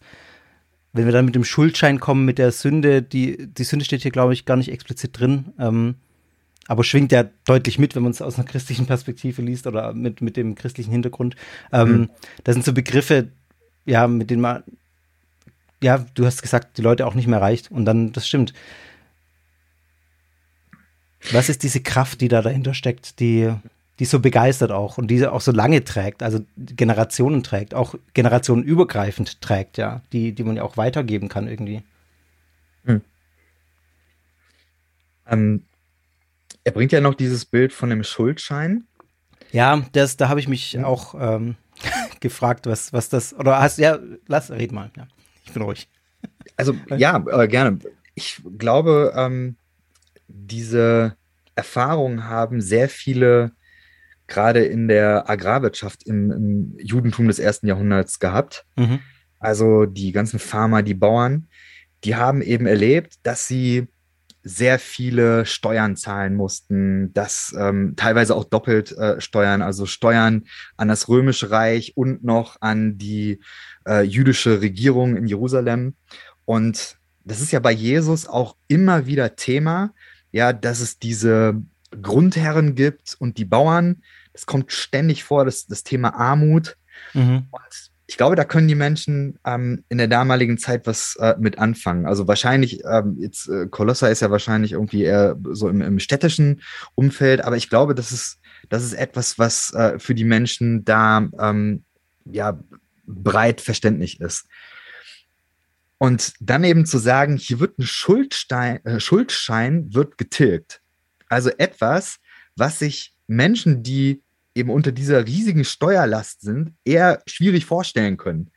Wenn 0.94 1.05
wir 1.05 1.12
dann 1.12 1.25
mit 1.25 1.36
dem 1.36 1.44
Schuldschein 1.44 2.00
kommen, 2.00 2.25
mit 2.25 2.38
der 2.38 2.51
Sünde, 2.51 3.01
die, 3.01 3.48
die 3.48 3.63
Sünde 3.63 3.84
steht 3.86 4.01
hier, 4.01 4.12
glaube 4.12 4.34
ich, 4.34 4.46
gar 4.46 4.55
nicht 4.55 4.72
explizit 4.72 5.20
drin. 5.20 5.53
Ähm, 5.60 5.96
aber 6.67 6.84
schwingt 6.84 7.12
ja 7.12 7.25
deutlich 7.46 7.77
mit, 7.77 7.96
wenn 7.96 8.03
man 8.03 8.12
es 8.12 8.22
aus 8.22 8.36
einer 8.36 8.48
christlichen 8.48 8.88
Perspektive 8.88 9.41
liest 9.41 9.67
oder 9.67 9.94
mit, 9.94 10.22
mit 10.22 10.36
dem 10.36 10.55
christlichen 10.55 10.91
Hintergrund. 10.91 11.36
Ähm, 11.72 11.89
mhm. 11.89 12.10
Das 12.44 12.55
sind 12.55 12.65
so 12.65 12.74
Begriffe, 12.74 13.27
ja, 13.86 14.08
mit 14.08 14.32
denen 14.32 14.41
man, 14.41 14.63
ja, 15.84 16.03
du 16.15 16.25
hast 16.25 16.41
gesagt, 16.41 16.77
die 16.77 16.82
Leute 16.82 17.05
auch 17.05 17.13
nicht 17.13 17.27
mehr 17.27 17.41
reicht. 17.41 17.72
Und 17.72 17.86
dann, 17.86 18.12
das 18.13 18.27
stimmt. 18.27 18.53
Was 21.32 21.50
ist 21.50 21.63
diese 21.63 21.82
Kraft, 21.82 22.22
die 22.22 22.27
da 22.27 22.41
dahinter 22.41 22.74
steckt, 22.74 23.20
die, 23.20 23.53
die 24.00 24.05
so 24.05 24.20
begeistert 24.20 24.72
auch 24.72 24.98
und 24.98 25.08
die 25.08 25.25
auch 25.25 25.41
so 25.41 25.51
lange 25.51 25.84
trägt, 25.84 26.24
also 26.24 26.39
Generationen 26.58 27.44
trägt, 27.44 27.74
auch 27.74 27.96
generationenübergreifend 28.13 29.41
trägt, 29.41 29.77
ja, 29.77 30.01
die, 30.12 30.34
die 30.34 30.44
man 30.44 30.58
ja 30.58 30.63
auch 30.63 30.77
weitergeben 30.77 31.29
kann 31.29 31.48
irgendwie. 31.48 31.84
Hm. 32.86 33.01
Ähm, 35.27 35.63
er 36.63 36.72
bringt 36.72 36.91
ja 36.91 37.01
noch 37.01 37.15
dieses 37.15 37.46
Bild 37.46 37.74
von 37.74 37.89
dem 37.89 38.03
Schuldschein. 38.03 38.86
Ja, 39.51 39.84
das, 39.94 40.17
da 40.17 40.29
habe 40.29 40.39
ich 40.39 40.48
mich 40.48 40.74
ja. 40.74 40.86
auch 40.86 41.15
ähm, 41.17 41.55
gefragt, 42.20 42.67
was, 42.67 42.91
was 42.91 43.10
das, 43.10 43.34
oder 43.34 43.60
hast, 43.62 43.77
ja, 43.77 44.00
lass, 44.27 44.51
red 44.51 44.72
mal, 44.72 44.91
ja, 44.98 45.08
ich 45.46 45.53
bin 45.53 45.62
ruhig. 45.62 45.88
Also, 46.58 46.75
ja, 46.98 47.24
äh, 47.32 47.48
gerne. 47.48 47.79
Ich 48.15 48.41
glaube, 48.58 49.13
ähm, 49.15 49.58
diese 50.27 51.15
Erfahrungen 51.55 52.25
haben 52.25 52.62
sehr 52.62 52.89
viele, 52.89 53.51
gerade 54.27 54.65
in 54.65 54.88
der 54.88 55.29
Agrarwirtschaft 55.29 56.03
im, 56.08 56.32
im 56.32 56.77
Judentum 56.79 57.27
des 57.27 57.39
ersten 57.39 57.67
Jahrhunderts 57.67 58.20
gehabt. 58.20 58.65
Mhm. 58.75 59.00
Also 59.39 59.86
die 59.86 60.12
ganzen 60.12 60.39
Farmer, 60.39 60.82
die 60.82 60.94
Bauern, 60.94 61.48
die 62.03 62.15
haben 62.15 62.41
eben 62.41 62.65
erlebt, 62.65 63.15
dass 63.24 63.48
sie 63.48 63.88
sehr 64.48 64.77
viele 64.77 65.46
Steuern 65.48 65.96
zahlen 65.96 66.36
mussten, 66.36 67.12
dass 67.13 67.53
ähm, 67.58 67.96
teilweise 67.96 68.36
auch 68.36 68.44
doppelt 68.44 68.91
äh, 68.91 69.20
Steuern, 69.20 69.63
also 69.63 69.88
Steuern 69.88 70.44
an 70.77 70.88
das 70.88 71.10
Römische 71.10 71.50
Reich 71.50 71.94
und 71.98 72.24
noch 72.24 72.62
an 72.62 73.00
die 73.00 73.39
äh, 73.88 74.03
jüdische 74.03 74.62
Regierung 74.62 75.17
in 75.17 75.25
Jerusalem. 75.25 75.96
Und 76.46 76.98
das 77.24 77.41
ist 77.41 77.51
ja 77.51 77.60
bei 77.60 77.72
Jesus 77.72 78.27
auch 78.27 78.55
immer 78.67 79.08
wieder 79.08 79.36
Thema, 79.36 79.94
ja, 80.36 80.51
dass 80.51 80.82
es 80.82 81.00
diese 81.00 81.62
Grundherren 82.01 82.75
gibt 82.75 83.15
und 83.20 83.38
die 83.38 83.46
Bauern. 83.46 84.04
Das 84.34 84.46
kommt 84.46 84.74
ständig 84.74 85.24
vor, 85.24 85.46
das, 85.46 85.65
das 85.65 85.84
Thema 85.84 86.13
Armut. 86.13 86.75
Mhm. 87.13 87.48
Und 87.50 87.92
ich 88.06 88.18
glaube, 88.18 88.36
da 88.36 88.44
können 88.44 88.68
die 88.68 88.75
Menschen 88.75 89.39
ähm, 89.46 89.86
in 89.88 89.98
der 89.98 90.10
damaligen 90.10 90.58
Zeit 90.58 90.88
was 90.88 91.15
äh, 91.22 91.36
mit 91.39 91.58
anfangen. 91.58 92.06
Also 92.06 92.27
wahrscheinlich, 92.27 92.84
ähm, 92.84 93.15
jetzt 93.18 93.48
äh, 93.48 93.68
Kolosser 93.68 94.12
ist 94.12 94.20
ja 94.20 94.30
wahrscheinlich 94.30 94.74
irgendwie 94.74 95.04
eher 95.04 95.38
so 95.51 95.70
im, 95.70 95.80
im, 95.80 96.00
städtischen 96.00 96.62
Umfeld, 96.96 97.42
aber 97.42 97.56
ich 97.56 97.70
glaube, 97.70 97.96
das 97.96 98.12
ist, 98.12 98.39
das 98.68 98.84
ist 98.84 98.94
etwas, 98.94 99.39
was 99.39 99.74
äh, 99.74 100.00
für 100.00 100.15
die 100.15 100.25
Menschen 100.25 100.84
da 100.84 101.30
ähm, 101.39 101.86
ja 102.25 102.60
breit 103.08 103.62
verständlich 103.62 104.20
ist. 104.20 104.50
Und 105.98 106.34
dann 106.40 106.64
eben 106.64 106.86
zu 106.86 106.98
sagen, 106.98 107.38
hier 107.38 107.60
wird 107.60 107.80
ein 107.80 107.86
Schuldstein, 107.86 108.84
äh, 108.86 109.00
Schuldschein 109.00 109.94
wird 109.94 110.18
getilgt. 110.18 110.82
Also 111.30 111.50
etwas, 111.58 112.18
was 112.56 112.80
sich 112.80 113.14
Menschen, 113.28 113.82
die 113.84 114.22
eben 114.54 114.70
unter 114.70 114.92
dieser 114.92 115.25
riesigen 115.25 115.66
Steuerlast 115.66 116.42
sind, 116.42 116.74
eher 116.84 117.22
schwierig 117.25 117.66
vorstellen 117.66 118.18
können. 118.18 118.52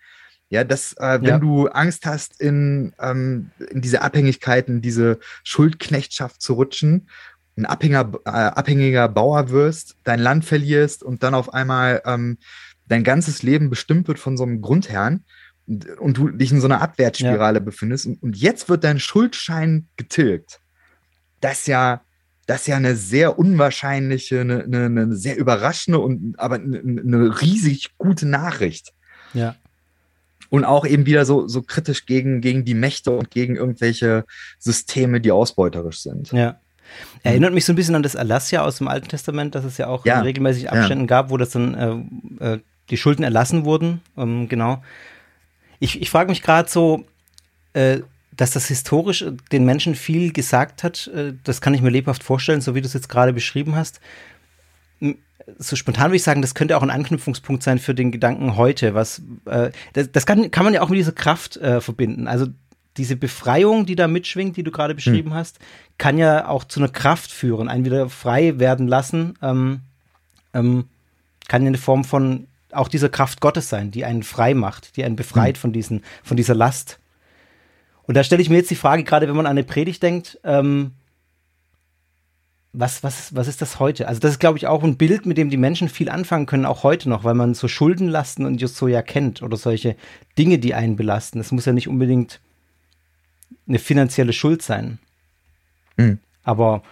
Ja, 0.51 0.65
dass 0.65 0.95
äh, 0.95 1.21
wenn 1.21 1.29
ja. 1.29 1.39
du 1.39 1.69
Angst 1.69 2.07
hast, 2.07 2.41
in, 2.41 2.95
ähm, 3.01 3.51
in 3.71 3.83
diese 3.83 4.01
Abhängigkeiten, 4.01 4.81
diese 4.81 5.19
Schuldknechtschaft 5.45 6.41
zu 6.41 6.55
rutschen, 6.55 7.09
ein 7.57 7.67
abhängiger, 7.67 8.13
äh, 8.25 8.31
abhängiger 8.31 9.09
Bauer 9.09 9.51
wirst, 9.51 9.97
dein 10.05 10.21
Land 10.21 10.45
verlierst 10.45 11.03
und 11.03 11.23
dann 11.23 11.35
auf 11.35 11.53
einmal 11.53 12.01
ähm, 12.07 12.39
dein 12.87 13.05
ganzes 13.05 13.43
Leben 13.43 13.69
bestimmt 13.69 14.09
wird 14.09 14.19
von 14.19 14.37
so 14.37 14.45
einem 14.45 14.63
Grundherrn 14.63 15.25
und, 15.99 16.17
du 16.17 16.29
dich 16.31 16.51
in 16.51 16.61
so 16.61 16.67
einer 16.67 16.81
Abwärtsspirale 16.81 17.59
ja. 17.59 17.65
befindest 17.65 18.07
und, 18.07 18.23
und 18.23 18.37
jetzt 18.37 18.69
wird 18.69 18.85
dein 18.85 18.99
Schuldschein 18.99 19.87
getilgt. 19.97 20.61
Das 21.41 21.61
ist 21.61 21.67
ja 21.69 22.03
das 22.49 22.63
ist 22.63 22.67
ja 22.69 22.77
eine 22.77 22.97
sehr 22.97 23.39
unwahrscheinliche, 23.39 24.41
eine, 24.41 24.65
eine, 24.65 24.87
eine 24.87 25.15
sehr 25.15 25.37
überraschende 25.37 25.99
und 25.99 26.35
aber 26.39 26.55
eine, 26.55 26.79
eine, 26.79 27.43
riesig 27.43 27.91
gute 27.99 28.27
Nachricht. 28.27 28.95
Ja. 29.35 29.55
Und 30.49 30.65
auch 30.65 30.87
eben 30.87 31.05
wieder 31.05 31.27
so, 31.27 31.47
so 31.47 31.61
kritisch 31.61 32.07
gegen, 32.07 32.41
gegen 32.41 32.65
die 32.65 32.73
Mächte 32.73 33.11
und 33.11 33.31
gegen 33.31 33.57
irgendwelche 33.57 34.25
Systeme, 34.59 35.21
die 35.21 35.31
ausbeuterisch 35.31 36.01
sind. 36.01 36.33
Ja. 36.33 36.59
Erinnert 37.23 37.53
mich 37.53 37.67
so 37.67 37.75
ein 37.75 37.77
bisschen 37.77 37.95
an 37.95 38.03
das 38.03 38.15
Erlassja 38.15 38.63
aus 38.63 38.79
dem 38.79 38.89
Alten 38.89 39.09
Testament, 39.09 39.55
dass 39.55 39.67
es 39.67 39.77
ja 39.77 39.89
auch 39.89 40.07
ja. 40.07 40.23
regelmäßig 40.23 40.71
Abständen 40.71 41.05
ja. 41.05 41.09
gab, 41.09 41.29
wo 41.29 41.37
das 41.37 41.51
dann 41.51 42.31
äh, 42.41 42.55
äh, 42.55 42.59
die 42.89 42.97
Schulden 42.97 43.25
erlassen 43.25 43.67
wurden. 43.67 44.01
Ähm, 44.17 44.49
genau. 44.49 44.83
Ich, 45.81 46.01
ich 46.01 46.11
frage 46.11 46.31
mich 46.31 46.43
gerade 46.43 46.69
so, 46.69 47.05
äh, 47.73 48.01
dass 48.37 48.53
das 48.53 48.69
historisch 48.69 49.25
den 49.53 49.65
Menschen 49.65 49.95
viel 49.95 50.33
gesagt 50.33 50.83
hat, 50.83 51.09
äh, 51.09 51.35
das 51.45 51.61
kann 51.61 51.75
ich 51.75 51.83
mir 51.83 51.91
lebhaft 51.91 52.23
vorstellen, 52.23 52.61
so 52.61 52.75
wie 52.75 52.81
du 52.81 52.87
es 52.87 52.95
jetzt 52.95 53.09
gerade 53.09 53.33
beschrieben 53.33 53.75
hast. 53.75 54.01
So 55.59 55.77
spontan 55.77 56.07
würde 56.07 56.17
ich 56.17 56.23
sagen, 56.23 56.43
das 56.43 56.55
könnte 56.55 56.77
auch 56.77 56.83
ein 56.83 56.91
Anknüpfungspunkt 56.91 57.63
sein 57.63 57.79
für 57.79 57.95
den 57.95 58.13
Gedanken 58.13 58.57
heute. 58.57 58.95
Was, 58.95 59.23
äh, 59.47 59.71
das, 59.93 60.13
das 60.13 60.27
kann, 60.27 60.51
kann 60.51 60.65
man 60.65 60.75
ja 60.75 60.83
auch 60.83 60.89
mit 60.89 60.99
dieser 60.99 61.13
Kraft 61.13 61.57
äh, 61.57 61.81
verbinden. 61.81 62.29
Also 62.29 62.47
diese 62.97 63.17
Befreiung, 63.17 63.87
die 63.87 63.97
da 63.97 64.09
mitschwingt, 64.09 64.57
die 64.57 64.63
du 64.63 64.71
gerade 64.71 64.95
beschrieben 64.95 65.31
hm. 65.31 65.37
hast, 65.37 65.59
kann 65.97 66.19
ja 66.19 66.49
auch 66.49 66.65
zu 66.65 66.81
einer 66.81 66.89
Kraft 66.89 67.31
führen, 67.31 67.69
einen 67.69 67.85
wieder 67.85 68.09
frei 68.09 68.59
werden 68.59 68.89
lassen. 68.89 69.35
Ähm, 69.41 69.81
ähm, 70.53 70.85
kann 71.49 71.63
ja 71.63 71.69
eine 71.69 71.79
Form 71.79 72.05
von 72.05 72.47
auch 72.73 72.89
dieser 72.89 73.09
Kraft 73.09 73.41
Gottes 73.41 73.69
sein, 73.69 73.91
die 73.91 74.05
einen 74.05 74.23
frei 74.23 74.55
macht, 74.55 74.97
die 74.97 75.05
einen 75.05 75.17
befreit 75.17 75.57
hm. 75.57 75.61
von, 75.61 75.73
diesen, 75.73 76.05
von 76.23 76.37
dieser 76.37 76.55
Last. 76.55 76.99
Und 78.03 78.17
da 78.17 78.25
stelle 78.25 78.43
ich 78.43 78.51
mir 78.51 78.57
jetzt 78.57 78.71
die 78.71 78.77
Frage, 78.77 79.05
gerade 79.05 79.29
wenn 79.29 79.37
man 79.37 79.47
an 79.47 79.53
eine 79.53 79.65
Predigt 79.65 80.03
denkt, 80.03 80.39
ähm, 80.45 80.93
was, 82.73 83.03
was, 83.03 83.35
was 83.35 83.49
ist 83.49 83.63
das 83.63 83.81
heute? 83.81 84.09
Also 84.09 84.21
das 84.21 84.33
ist, 84.33 84.39
glaube 84.39 84.59
ich, 84.59 84.67
auch 84.67 84.85
ein 84.85 84.97
Bild, 84.97 85.27
mit 85.27 85.39
dem 85.39 85.51
die 85.51 85.57
Menschen 85.57 85.89
viel 85.89 86.09
anfangen 86.09 86.47
können, 86.47 86.67
auch 86.67 86.83
heute 86.83 87.09
noch, 87.09 87.25
weil 87.25 87.35
man 87.35 87.55
so 87.55 87.67
Schuldenlasten 87.67 88.47
und 88.47 88.61
just 88.61 88.77
so 88.77 88.89
ja 88.89 89.03
kennt 89.03 89.43
oder 89.43 89.57
solche 89.57 89.97
Dinge, 90.37 90.59
die 90.59 90.75
einen 90.75 90.97
belasten. 90.97 91.41
Es 91.41 91.51
muss 91.51 91.65
ja 91.65 91.73
nicht 91.73 91.89
unbedingt 91.89 92.41
eine 93.67 93.79
finanzielle 93.79 94.33
Schuld 94.33 94.63
sein. 94.63 94.99
Mhm. 95.97 96.19
Aber 96.43 96.83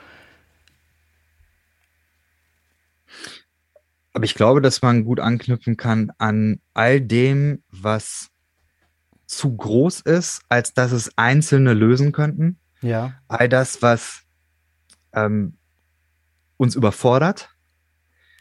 Aber 4.17 4.25
ich 4.25 4.35
glaube, 4.35 4.63
dass 4.63 4.81
man 4.81 5.05
gut 5.05 5.21
anknüpfen 5.21 5.77
kann 5.77 6.11
an 6.17 6.63
all 6.73 7.03
dem, 7.03 7.63
was 7.69 8.31
zu 9.27 9.55
groß 9.55 10.01
ist, 10.01 10.41
als 10.49 10.73
dass 10.73 10.93
es 10.93 11.19
Einzelne 11.19 11.75
lösen 11.75 12.13
könnten. 12.13 12.59
Ja. 12.81 13.13
All 13.29 13.51
das, 13.51 13.83
was 13.83 14.23
ähm, 15.13 15.59
uns 16.57 16.77
überfordert. 16.77 17.51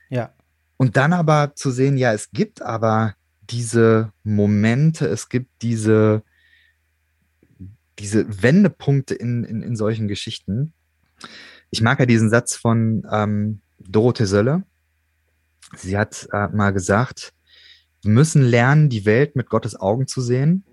Ja. 0.09 0.33
Und 0.77 0.95
dann 0.95 1.11
aber 1.11 1.55
zu 1.55 1.71
sehen, 1.71 1.97
ja, 1.97 2.13
es 2.13 2.31
gibt 2.31 2.61
aber 2.61 3.15
diese 3.41 4.13
Momente, 4.23 5.07
es 5.07 5.27
gibt 5.27 5.61
diese, 5.61 6.23
diese 7.99 8.41
Wendepunkte 8.41 9.13
in, 9.13 9.43
in, 9.43 9.61
in 9.61 9.75
solchen 9.75 10.07
Geschichten. 10.07 10.71
Ich 11.69 11.81
mag 11.81 11.99
ja 11.99 12.05
diesen 12.05 12.29
Satz 12.29 12.55
von 12.55 13.05
ähm, 13.11 13.59
Dorothee 13.79 14.23
Sölle. 14.23 14.63
Sie 15.77 15.97
hat 15.97 16.27
äh, 16.31 16.47
mal 16.47 16.71
gesagt, 16.71 17.33
wir 18.01 18.11
müssen 18.11 18.43
lernen, 18.43 18.89
die 18.89 19.05
Welt 19.05 19.35
mit 19.35 19.49
Gottes 19.49 19.75
Augen 19.75 20.07
zu 20.07 20.21
sehen 20.21 20.63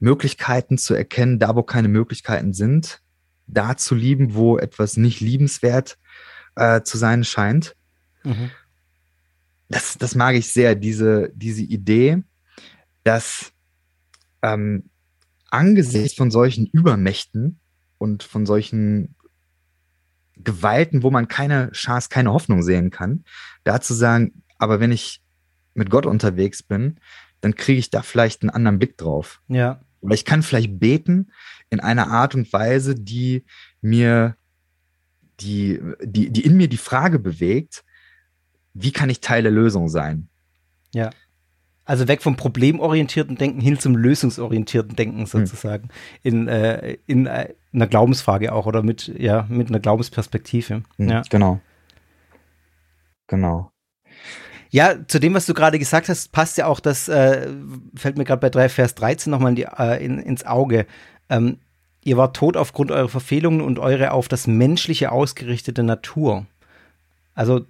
Möglichkeiten 0.00 0.78
zu 0.78 0.94
erkennen, 0.94 1.38
da 1.38 1.54
wo 1.54 1.62
keine 1.62 1.88
Möglichkeiten 1.88 2.52
sind, 2.52 3.00
da 3.46 3.76
zu 3.76 3.94
lieben, 3.94 4.34
wo 4.34 4.58
etwas 4.58 4.96
nicht 4.96 5.20
liebenswert 5.20 5.98
äh, 6.56 6.82
zu 6.82 6.96
sein 6.96 7.22
scheint. 7.22 7.76
Mhm. 8.24 8.50
Das, 9.68 9.98
das 9.98 10.14
mag 10.14 10.34
ich 10.34 10.52
sehr, 10.52 10.74
diese, 10.74 11.30
diese 11.34 11.62
Idee, 11.62 12.22
dass 13.04 13.52
ähm, 14.42 14.90
angesichts 15.50 16.16
von 16.16 16.30
solchen 16.30 16.66
Übermächten 16.66 17.60
und 17.98 18.22
von 18.22 18.46
solchen 18.46 19.14
Gewalten, 20.44 21.02
wo 21.02 21.10
man 21.10 21.28
keine 21.28 21.70
Chance, 21.72 22.08
keine 22.10 22.32
Hoffnung 22.32 22.62
sehen 22.62 22.90
kann, 22.90 23.24
da 23.64 23.80
zu 23.80 23.94
sagen, 23.94 24.42
aber 24.58 24.80
wenn 24.80 24.92
ich 24.92 25.22
mit 25.74 25.90
Gott 25.90 26.06
unterwegs 26.06 26.62
bin, 26.62 26.98
dann 27.40 27.54
kriege 27.54 27.78
ich 27.78 27.90
da 27.90 28.02
vielleicht 28.02 28.42
einen 28.42 28.50
anderen 28.50 28.78
Blick 28.78 28.98
drauf. 28.98 29.40
Ja. 29.48 29.80
Oder 30.00 30.14
ich 30.14 30.24
kann 30.24 30.42
vielleicht 30.42 30.78
beten 30.78 31.32
in 31.68 31.80
einer 31.80 32.08
Art 32.08 32.34
und 32.34 32.52
Weise, 32.52 32.94
die 32.94 33.44
mir, 33.80 34.36
die, 35.40 35.80
die, 36.02 36.30
die 36.30 36.44
in 36.44 36.56
mir 36.56 36.68
die 36.68 36.76
Frage 36.76 37.18
bewegt, 37.18 37.84
wie 38.74 38.92
kann 38.92 39.10
ich 39.10 39.20
Teil 39.20 39.42
der 39.42 39.52
Lösung 39.52 39.88
sein? 39.88 40.28
Ja. 40.92 41.10
Also 41.90 42.06
weg 42.06 42.22
vom 42.22 42.36
problemorientierten 42.36 43.36
Denken 43.36 43.60
hin 43.60 43.76
zum 43.76 43.96
lösungsorientierten 43.96 44.94
Denken 44.94 45.22
hm. 45.22 45.26
sozusagen. 45.26 45.88
Hm. 45.88 45.90
In, 46.22 46.46
äh, 46.46 46.98
in 47.08 47.26
äh, 47.26 47.52
einer 47.72 47.88
Glaubensfrage 47.88 48.52
auch 48.52 48.66
oder 48.66 48.84
mit, 48.84 49.08
ja, 49.18 49.44
mit 49.48 49.70
einer 49.70 49.80
Glaubensperspektive. 49.80 50.84
Hm, 50.98 51.08
ja. 51.08 51.22
Genau. 51.30 51.58
Genau. 53.26 53.72
Ja, 54.70 55.04
zu 55.08 55.18
dem, 55.18 55.34
was 55.34 55.46
du 55.46 55.52
gerade 55.52 55.80
gesagt 55.80 56.08
hast, 56.08 56.30
passt 56.30 56.58
ja 56.58 56.66
auch, 56.66 56.78
das 56.78 57.08
äh, 57.08 57.48
fällt 57.96 58.18
mir 58.18 58.24
gerade 58.24 58.40
bei 58.40 58.50
3 58.50 58.68
Vers 58.68 58.94
13 58.94 59.28
nochmal 59.28 59.58
in 59.58 59.64
äh, 59.64 59.96
in, 59.96 60.20
ins 60.20 60.46
Auge. 60.46 60.86
Ähm, 61.28 61.58
ihr 62.04 62.16
wart 62.16 62.36
tot 62.36 62.56
aufgrund 62.56 62.92
eurer 62.92 63.08
Verfehlungen 63.08 63.62
und 63.62 63.80
eure 63.80 64.12
auf 64.12 64.28
das 64.28 64.46
Menschliche 64.46 65.10
ausgerichtete 65.10 65.82
Natur. 65.82 66.46
Also, 67.34 67.66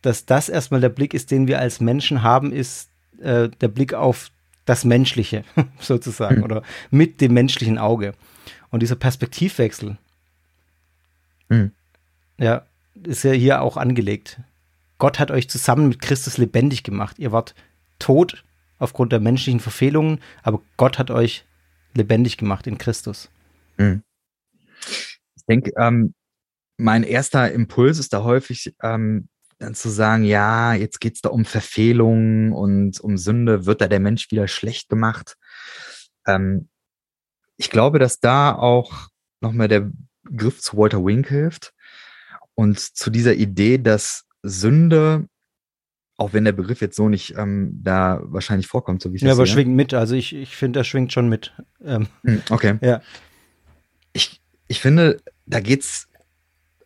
dass 0.00 0.24
das 0.24 0.48
erstmal 0.48 0.80
der 0.80 0.88
Blick 0.88 1.12
ist, 1.12 1.30
den 1.30 1.48
wir 1.48 1.58
als 1.58 1.82
Menschen 1.82 2.22
haben, 2.22 2.50
ist 2.50 2.88
äh, 3.20 3.48
der 3.48 3.68
Blick 3.68 3.94
auf 3.94 4.30
das 4.64 4.84
Menschliche, 4.84 5.44
sozusagen, 5.80 6.38
mhm. 6.38 6.42
oder 6.44 6.62
mit 6.90 7.20
dem 7.20 7.34
menschlichen 7.34 7.78
Auge. 7.78 8.14
Und 8.70 8.80
dieser 8.80 8.96
Perspektivwechsel, 8.96 9.96
mhm. 11.48 11.72
ja, 12.38 12.66
ist 13.02 13.22
ja 13.22 13.32
hier 13.32 13.62
auch 13.62 13.76
angelegt. 13.76 14.40
Gott 14.98 15.18
hat 15.18 15.30
euch 15.30 15.48
zusammen 15.48 15.88
mit 15.88 16.00
Christus 16.00 16.38
lebendig 16.38 16.82
gemacht. 16.82 17.18
Ihr 17.18 17.32
wart 17.32 17.54
tot 17.98 18.44
aufgrund 18.78 19.12
der 19.12 19.20
menschlichen 19.20 19.60
Verfehlungen, 19.60 20.20
aber 20.42 20.60
Gott 20.76 20.98
hat 20.98 21.10
euch 21.10 21.44
lebendig 21.94 22.36
gemacht 22.36 22.66
in 22.66 22.78
Christus. 22.78 23.30
Mhm. 23.76 24.02
Ich 25.36 25.44
denke, 25.48 25.72
ähm, 25.78 26.14
mein 26.76 27.02
erster 27.02 27.50
Impuls 27.50 27.98
ist 27.98 28.12
da 28.12 28.22
häufig 28.22 28.74
ähm, 28.82 29.28
dann 29.58 29.74
zu 29.74 29.88
sagen, 29.88 30.24
ja, 30.24 30.74
jetzt 30.74 31.00
geht 31.00 31.16
es 31.16 31.20
da 31.20 31.30
um 31.30 31.44
Verfehlungen 31.44 32.52
und 32.52 33.00
um 33.00 33.16
Sünde, 33.18 33.66
wird 33.66 33.80
da 33.80 33.88
der 33.88 34.00
Mensch 34.00 34.30
wieder 34.30 34.46
schlecht 34.48 34.88
gemacht. 34.88 35.36
Ähm, 36.26 36.68
ich 37.56 37.70
glaube, 37.70 37.98
dass 37.98 38.20
da 38.20 38.54
auch 38.54 39.08
nochmal 39.40 39.68
der 39.68 39.90
Griff 40.36 40.60
zu 40.60 40.76
Walter 40.76 41.04
Wink 41.04 41.28
hilft 41.28 41.72
und 42.54 42.78
zu 42.78 43.10
dieser 43.10 43.34
Idee, 43.34 43.78
dass 43.78 44.26
Sünde, 44.42 45.26
auch 46.16 46.32
wenn 46.32 46.44
der 46.44 46.52
Begriff 46.52 46.80
jetzt 46.80 46.96
so 46.96 47.08
nicht 47.08 47.34
ähm, 47.36 47.80
da 47.82 48.20
wahrscheinlich 48.24 48.66
vorkommt, 48.68 49.02
so 49.02 49.10
wie 49.12 49.16
ich 49.16 49.22
Ja, 49.22 49.28
das 49.28 49.38
aber 49.38 49.46
sehe. 49.46 49.54
schwingt 49.54 49.74
mit. 49.74 49.94
Also 49.94 50.14
ich, 50.14 50.34
ich 50.34 50.56
finde, 50.56 50.80
er 50.80 50.84
schwingt 50.84 51.12
schon 51.12 51.28
mit. 51.28 51.52
Ähm, 51.84 52.06
Hm, 52.24 52.42
Okay. 52.50 52.78
ja. 52.80 53.00
Ich, 54.12 54.40
ich 54.68 54.80
finde, 54.80 55.20
da 55.46 55.60
geht 55.60 55.80
es 55.82 56.08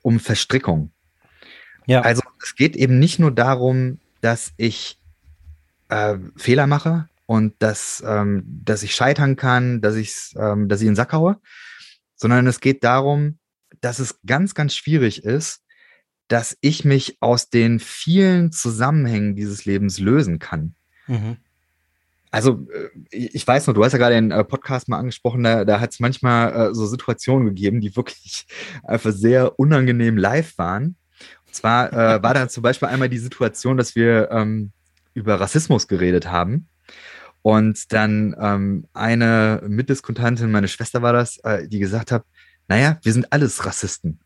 um 0.02 0.20
Verstrickung. 0.20 0.91
Ja. 1.86 2.02
Also 2.02 2.22
es 2.42 2.54
geht 2.54 2.76
eben 2.76 2.98
nicht 2.98 3.18
nur 3.18 3.30
darum, 3.30 3.98
dass 4.20 4.52
ich 4.56 4.98
äh, 5.88 6.16
Fehler 6.36 6.66
mache 6.66 7.08
und 7.26 7.54
dass, 7.58 8.02
ähm, 8.06 8.44
dass 8.46 8.82
ich 8.82 8.94
scheitern 8.94 9.36
kann, 9.36 9.80
dass, 9.80 9.96
ich's, 9.96 10.34
ähm, 10.38 10.68
dass 10.68 10.80
ich 10.80 10.86
in 10.86 10.92
den 10.92 10.96
Sack 10.96 11.12
haue, 11.12 11.38
sondern 12.16 12.46
es 12.46 12.60
geht 12.60 12.84
darum, 12.84 13.38
dass 13.80 13.98
es 13.98 14.20
ganz, 14.26 14.54
ganz 14.54 14.74
schwierig 14.74 15.24
ist, 15.24 15.62
dass 16.28 16.56
ich 16.60 16.84
mich 16.84 17.18
aus 17.20 17.50
den 17.50 17.78
vielen 17.78 18.52
Zusammenhängen 18.52 19.36
dieses 19.36 19.64
Lebens 19.64 19.98
lösen 19.98 20.38
kann. 20.38 20.74
Mhm. 21.06 21.36
Also, 22.30 22.66
äh, 22.72 22.88
ich 23.10 23.46
weiß 23.46 23.66
noch, 23.66 23.74
du 23.74 23.84
hast 23.84 23.92
ja 23.92 23.98
gerade 23.98 24.14
den 24.14 24.30
äh, 24.30 24.42
Podcast 24.42 24.88
mal 24.88 24.98
angesprochen, 24.98 25.42
da, 25.42 25.64
da 25.64 25.80
hat 25.80 25.92
es 25.92 26.00
manchmal 26.00 26.70
äh, 26.70 26.74
so 26.74 26.86
Situationen 26.86 27.46
gegeben, 27.48 27.80
die 27.80 27.94
wirklich 27.94 28.46
einfach 28.82 29.12
sehr 29.12 29.58
unangenehm 29.58 30.16
live 30.16 30.56
waren. 30.56 30.96
Zwar 31.52 31.92
äh, 31.92 32.22
war 32.22 32.34
da 32.34 32.48
zum 32.48 32.62
Beispiel 32.62 32.88
einmal 32.88 33.08
die 33.08 33.18
Situation, 33.18 33.76
dass 33.76 33.94
wir 33.94 34.30
ähm, 34.30 34.72
über 35.14 35.40
Rassismus 35.40 35.86
geredet 35.88 36.26
haben. 36.26 36.68
Und 37.42 37.92
dann 37.92 38.36
ähm, 38.40 38.86
eine 38.94 39.62
Mitdiskutantin, 39.66 40.50
meine 40.50 40.68
Schwester 40.68 41.02
war 41.02 41.12
das, 41.12 41.38
äh, 41.38 41.68
die 41.68 41.80
gesagt 41.80 42.12
hat, 42.12 42.24
naja, 42.68 42.98
wir 43.02 43.12
sind 43.12 43.32
alles 43.32 43.66
Rassisten. 43.66 44.20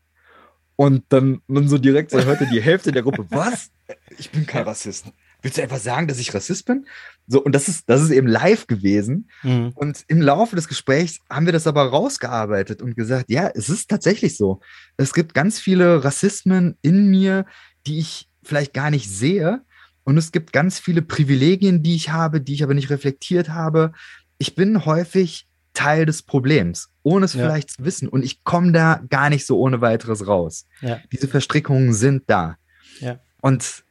Und 0.75 1.03
dann 1.09 1.41
man 1.47 1.67
so 1.67 1.79
direkt 1.79 2.11
so 2.11 2.23
hörte 2.23 2.45
die 2.45 2.61
Hälfte 2.61 2.91
der 2.91 3.01
Gruppe, 3.01 3.25
was? 3.29 3.71
Ich 4.17 4.29
bin 4.29 4.45
kein 4.45 4.63
Rassist. 4.63 5.07
Willst 5.41 5.57
du 5.57 5.63
einfach 5.63 5.79
sagen, 5.79 6.07
dass 6.07 6.19
ich 6.19 6.33
Rassist 6.33 6.65
bin? 6.65 6.85
So, 7.27 7.43
und 7.43 7.53
das 7.53 7.67
ist, 7.67 7.89
das 7.89 8.01
ist 8.01 8.11
eben 8.11 8.27
live 8.27 8.67
gewesen. 8.67 9.29
Mhm. 9.43 9.71
Und 9.75 10.03
im 10.07 10.21
Laufe 10.21 10.55
des 10.55 10.67
Gesprächs 10.67 11.19
haben 11.29 11.45
wir 11.45 11.53
das 11.53 11.67
aber 11.67 11.83
rausgearbeitet 11.83 12.81
und 12.81 12.95
gesagt, 12.95 13.29
ja, 13.29 13.49
es 13.53 13.69
ist 13.69 13.89
tatsächlich 13.89 14.37
so. 14.37 14.61
Es 14.95 15.13
gibt 15.13 15.33
ganz 15.33 15.59
viele 15.59 16.03
Rassismen 16.03 16.77
in 16.81 17.07
mir, 17.09 17.45
die 17.85 17.99
ich 17.99 18.29
vielleicht 18.43 18.73
gar 18.73 18.89
nicht 18.91 19.09
sehe. 19.09 19.61
Und 20.05 20.17
es 20.17 20.31
gibt 20.31 20.53
ganz 20.53 20.79
viele 20.79 21.01
Privilegien, 21.01 21.83
die 21.83 21.95
ich 21.95 22.11
habe, 22.11 22.39
die 22.39 22.53
ich 22.53 22.63
aber 22.63 22.73
nicht 22.73 22.89
reflektiert 22.89 23.49
habe. 23.49 23.91
Ich 24.37 24.55
bin 24.55 24.85
häufig 24.85 25.47
Teil 25.73 26.05
des 26.05 26.23
Problems, 26.23 26.89
ohne 27.03 27.25
es 27.25 27.33
Ja. 27.33 27.45
vielleicht 27.45 27.71
zu 27.71 27.83
wissen. 27.83 28.07
Und 28.07 28.23
ich 28.23 28.45
komme 28.45 28.71
da 28.71 29.01
gar 29.09 29.29
nicht 29.29 29.45
so 29.45 29.59
ohne 29.59 29.81
weiteres 29.81 30.25
raus. 30.25 30.65
Ja. 30.79 30.99
Diese 31.11 31.27
Verstrickungen 31.27 31.93
sind 31.93 32.23
da. 32.27 32.55
Ja. 33.01 33.19
Und 33.41 33.83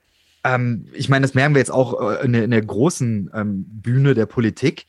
ähm, 0.47 0.87
ich 0.93 1.09
meine, 1.09 1.27
das 1.27 1.35
merken 1.35 1.55
wir 1.55 1.61
jetzt 1.61 1.73
auch 1.73 2.01
äh, 2.01 2.25
in, 2.25 2.33
der, 2.33 2.45
in 2.45 2.51
der 2.51 2.63
großen 2.63 3.31
ähm, 3.35 3.65
Bühne 3.69 4.15
der 4.15 4.27
Politik. 4.27 4.87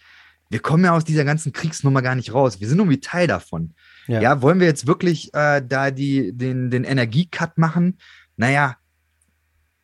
Wir 0.49 0.59
kommen 0.59 0.85
ja 0.85 0.93
aus 0.93 1.03
dieser 1.03 1.25
ganzen 1.25 1.51
Kriegsnummer 1.51 2.01
gar 2.01 2.15
nicht 2.15 2.33
raus. 2.33 2.61
Wir 2.61 2.67
sind 2.67 2.77
irgendwie 2.77 3.01
Teil 3.01 3.27
davon. 3.27 3.73
Ja. 4.07 4.21
Ja, 4.21 4.41
wollen 4.41 4.59
wir 4.59 4.67
jetzt 4.67 4.87
wirklich 4.87 5.33
äh, 5.33 5.61
da 5.67 5.91
die, 5.91 6.31
den, 6.33 6.69
den 6.69 6.83
Energiecut 6.83 7.57
machen? 7.57 7.97
Naja, 8.37 8.77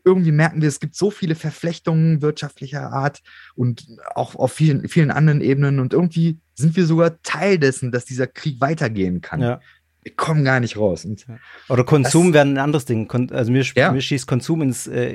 irgendwie 0.06 0.32
merken 0.32 0.62
wir, 0.62 0.68
es 0.68 0.80
gibt 0.80 0.96
so 0.96 1.12
viele 1.12 1.36
Verflechtungen 1.36 2.22
wirtschaftlicher 2.22 2.92
Art 2.92 3.22
und 3.56 3.88
auch 4.16 4.36
auf 4.36 4.54
vielen, 4.54 4.88
vielen 4.88 5.12
anderen 5.12 5.42
Ebenen. 5.42 5.80
Und 5.80 5.94
irgendwie 5.94 6.40
sind 6.56 6.76
wir 6.76 6.86
sogar 6.86 7.22
Teil 7.24 7.58
dessen, 7.58 7.92
dass 7.92 8.06
dieser 8.06 8.28
Krieg 8.28 8.62
weitergehen 8.62 9.22
kann. 9.22 9.42
Ja. 9.42 9.62
Wir 10.04 10.14
kommen 10.16 10.44
gar 10.44 10.60
nicht 10.60 10.76
raus. 10.78 11.06
Und 11.06 11.26
Oder 11.70 11.84
Konsum 11.86 12.28
Das- 12.28 12.34
wäre 12.34 12.46
ein 12.46 12.58
anderes 12.58 12.86
Ding. 12.86 13.10
Also 13.32 13.52
mir, 13.52 13.64
Ja. 13.76 13.92
mir 13.92 14.02
schießt 14.02 14.28
Konsum 14.28 14.62
ins, 14.62 14.86
äh, 14.86 15.06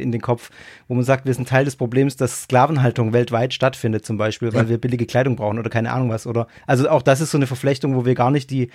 in 0.00 0.10
den 0.10 0.20
Kopf, 0.22 0.50
wo 0.88 0.94
man 0.94 1.04
sagt, 1.04 1.26
wir 1.26 1.34
sind 1.34 1.48
Teil 1.48 1.64
des 1.66 1.76
Problems, 1.76 2.16
dass 2.16 2.44
Sklavenhaltung 2.44 3.12
weltweit 3.12 3.52
stattfindet, 3.52 4.06
zum 4.06 4.16
Beispiel, 4.16 4.52
weil 4.54 4.64
Ja. 4.64 4.68
wir 4.70 4.78
billige 4.78 5.04
Kleidung 5.06 5.36
brauchen 5.36 5.58
oder 5.58 5.68
keine 5.70 5.92
Ahnung 5.92 6.08
was. 6.08 6.26
Oder 6.26 6.46
also 6.66 6.88
auch 6.88 7.02
das 7.02 7.20
ist 7.20 7.30
so 7.30 7.38
eine 7.38 7.46
Verflechtung, 7.46 7.94
wo 7.94 8.06
wir 8.06 8.14
gar 8.14 8.30
nicht 8.30 8.50
die, 8.50 8.70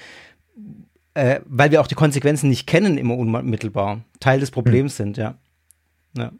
äh, 1.15 1.39
weil 1.45 1.71
wir 1.71 1.81
auch 1.81 1.87
die 1.87 1.95
Konsequenzen 1.95 2.49
nicht 2.49 2.67
kennen, 2.67 2.97
immer 2.99 3.15
unmittelbar 3.17 4.01
Teil 4.19 4.39
des 4.39 4.51
Problems 4.51 4.95
sind, 4.97 5.17
ja. 5.17 5.39
ja. 6.17 6.31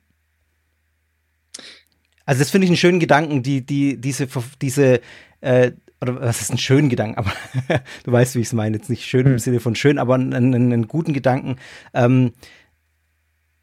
Also 2.26 2.39
das 2.39 2.52
finde 2.52 2.65
ich 2.65 2.69
einen 2.72 2.78
schönen 2.78 3.00
Gedanken, 3.00 3.43
die, 3.43 3.65
die, 3.65 4.00
diese, 4.00 4.28
diese, 4.62 5.02
äh, 5.41 5.72
oder 6.04 6.22
was 6.22 6.42
ist 6.42 6.52
ein 6.52 6.58
schönen 6.58 6.89
Gedanken, 6.89 7.18
aber 7.18 7.32
du 8.04 8.12
weißt, 8.12 8.36
wie 8.36 8.39
ich 8.42 8.48
es 8.48 8.54
meine, 8.54 8.78
jetzt 8.78 8.89
nicht 8.89 9.06
schön 9.06 9.26
im 9.26 9.32
Hm. 9.34 9.39
Sinne 9.39 9.60
von 9.60 9.76
schön, 9.76 9.98
aber 9.98 10.13
einen, 10.16 10.34
einen, 10.54 10.88
guten 10.88 11.13
Gedanken, 11.13 11.56
ähm, 11.94 12.34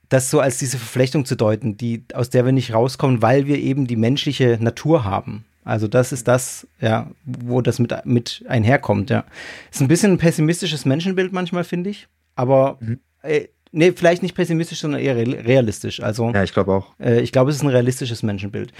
das 0.08 0.28
so 0.30 0.40
als 0.40 0.58
diese 0.58 0.78
Verflechtung 0.78 1.24
zu 1.24 1.36
deuten, 1.36 1.76
die, 1.76 2.04
aus 2.14 2.30
der 2.30 2.44
wir 2.44 2.52
nicht 2.52 2.74
rauskommen, 2.74 3.22
weil 3.22 3.46
wir 3.46 3.58
eben 3.58 3.86
die 3.86 3.96
menschliche 3.96 4.58
Natur 4.60 5.04
haben. 5.04 5.44
Also 5.62 5.86
das 5.86 6.10
ist 6.10 6.26
das, 6.26 6.66
ja, 6.80 7.10
wo 7.24 7.60
das 7.60 7.78
mit, 7.78 7.94
mit 8.04 8.44
einherkommt, 8.48 9.10
ja. 9.10 9.24
Ist 9.70 9.80
ein 9.80 9.88
bisschen 9.88 10.12
ein 10.12 10.18
pessimistisches 10.18 10.84
Menschenbild 10.84 11.32
manchmal, 11.32 11.62
finde 11.64 11.90
ich, 11.90 12.08
aber 12.34 12.78
Mhm. 12.80 12.98
äh, 13.22 13.48
nee, 13.70 13.92
vielleicht 13.92 14.22
nicht 14.22 14.34
pessimistisch, 14.34 14.80
sondern 14.80 15.00
eher 15.00 15.14
real- 15.16 15.34
realistisch. 15.34 16.02
Also 16.02 16.30
ja, 16.32 16.42
ich 16.42 16.52
glaube 16.52 16.72
auch. 16.72 16.94
äh, 16.98 17.20
ich 17.20 17.30
glaube, 17.30 17.50
es 17.50 17.56
ist 17.56 17.62
ein 17.62 17.68
realistisches 17.68 18.22
Menschenbild. 18.24 18.72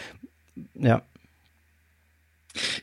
Ja. 0.75 1.03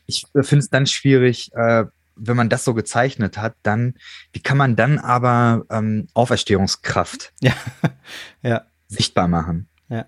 Ich 0.06 0.26
finde 0.34 0.60
es 0.60 0.70
dann 0.70 0.86
schwierig, 0.86 1.52
äh, 1.54 1.86
wenn 2.16 2.38
man 2.38 2.50
das 2.50 2.64
so 2.64 2.74
gezeichnet 2.74 3.38
hat, 3.38 3.56
dann, 3.64 3.94
wie 4.34 4.40
kann 4.40 4.58
man 4.58 4.76
dann 4.76 4.98
aber 5.00 5.66
ähm, 5.70 6.08
Auferstehungskraft 6.14 7.34
Ja. 7.42 7.54
ja. 8.42 8.64
sichtbar 8.88 9.28
machen? 9.28 9.68
Ja. 9.90 10.06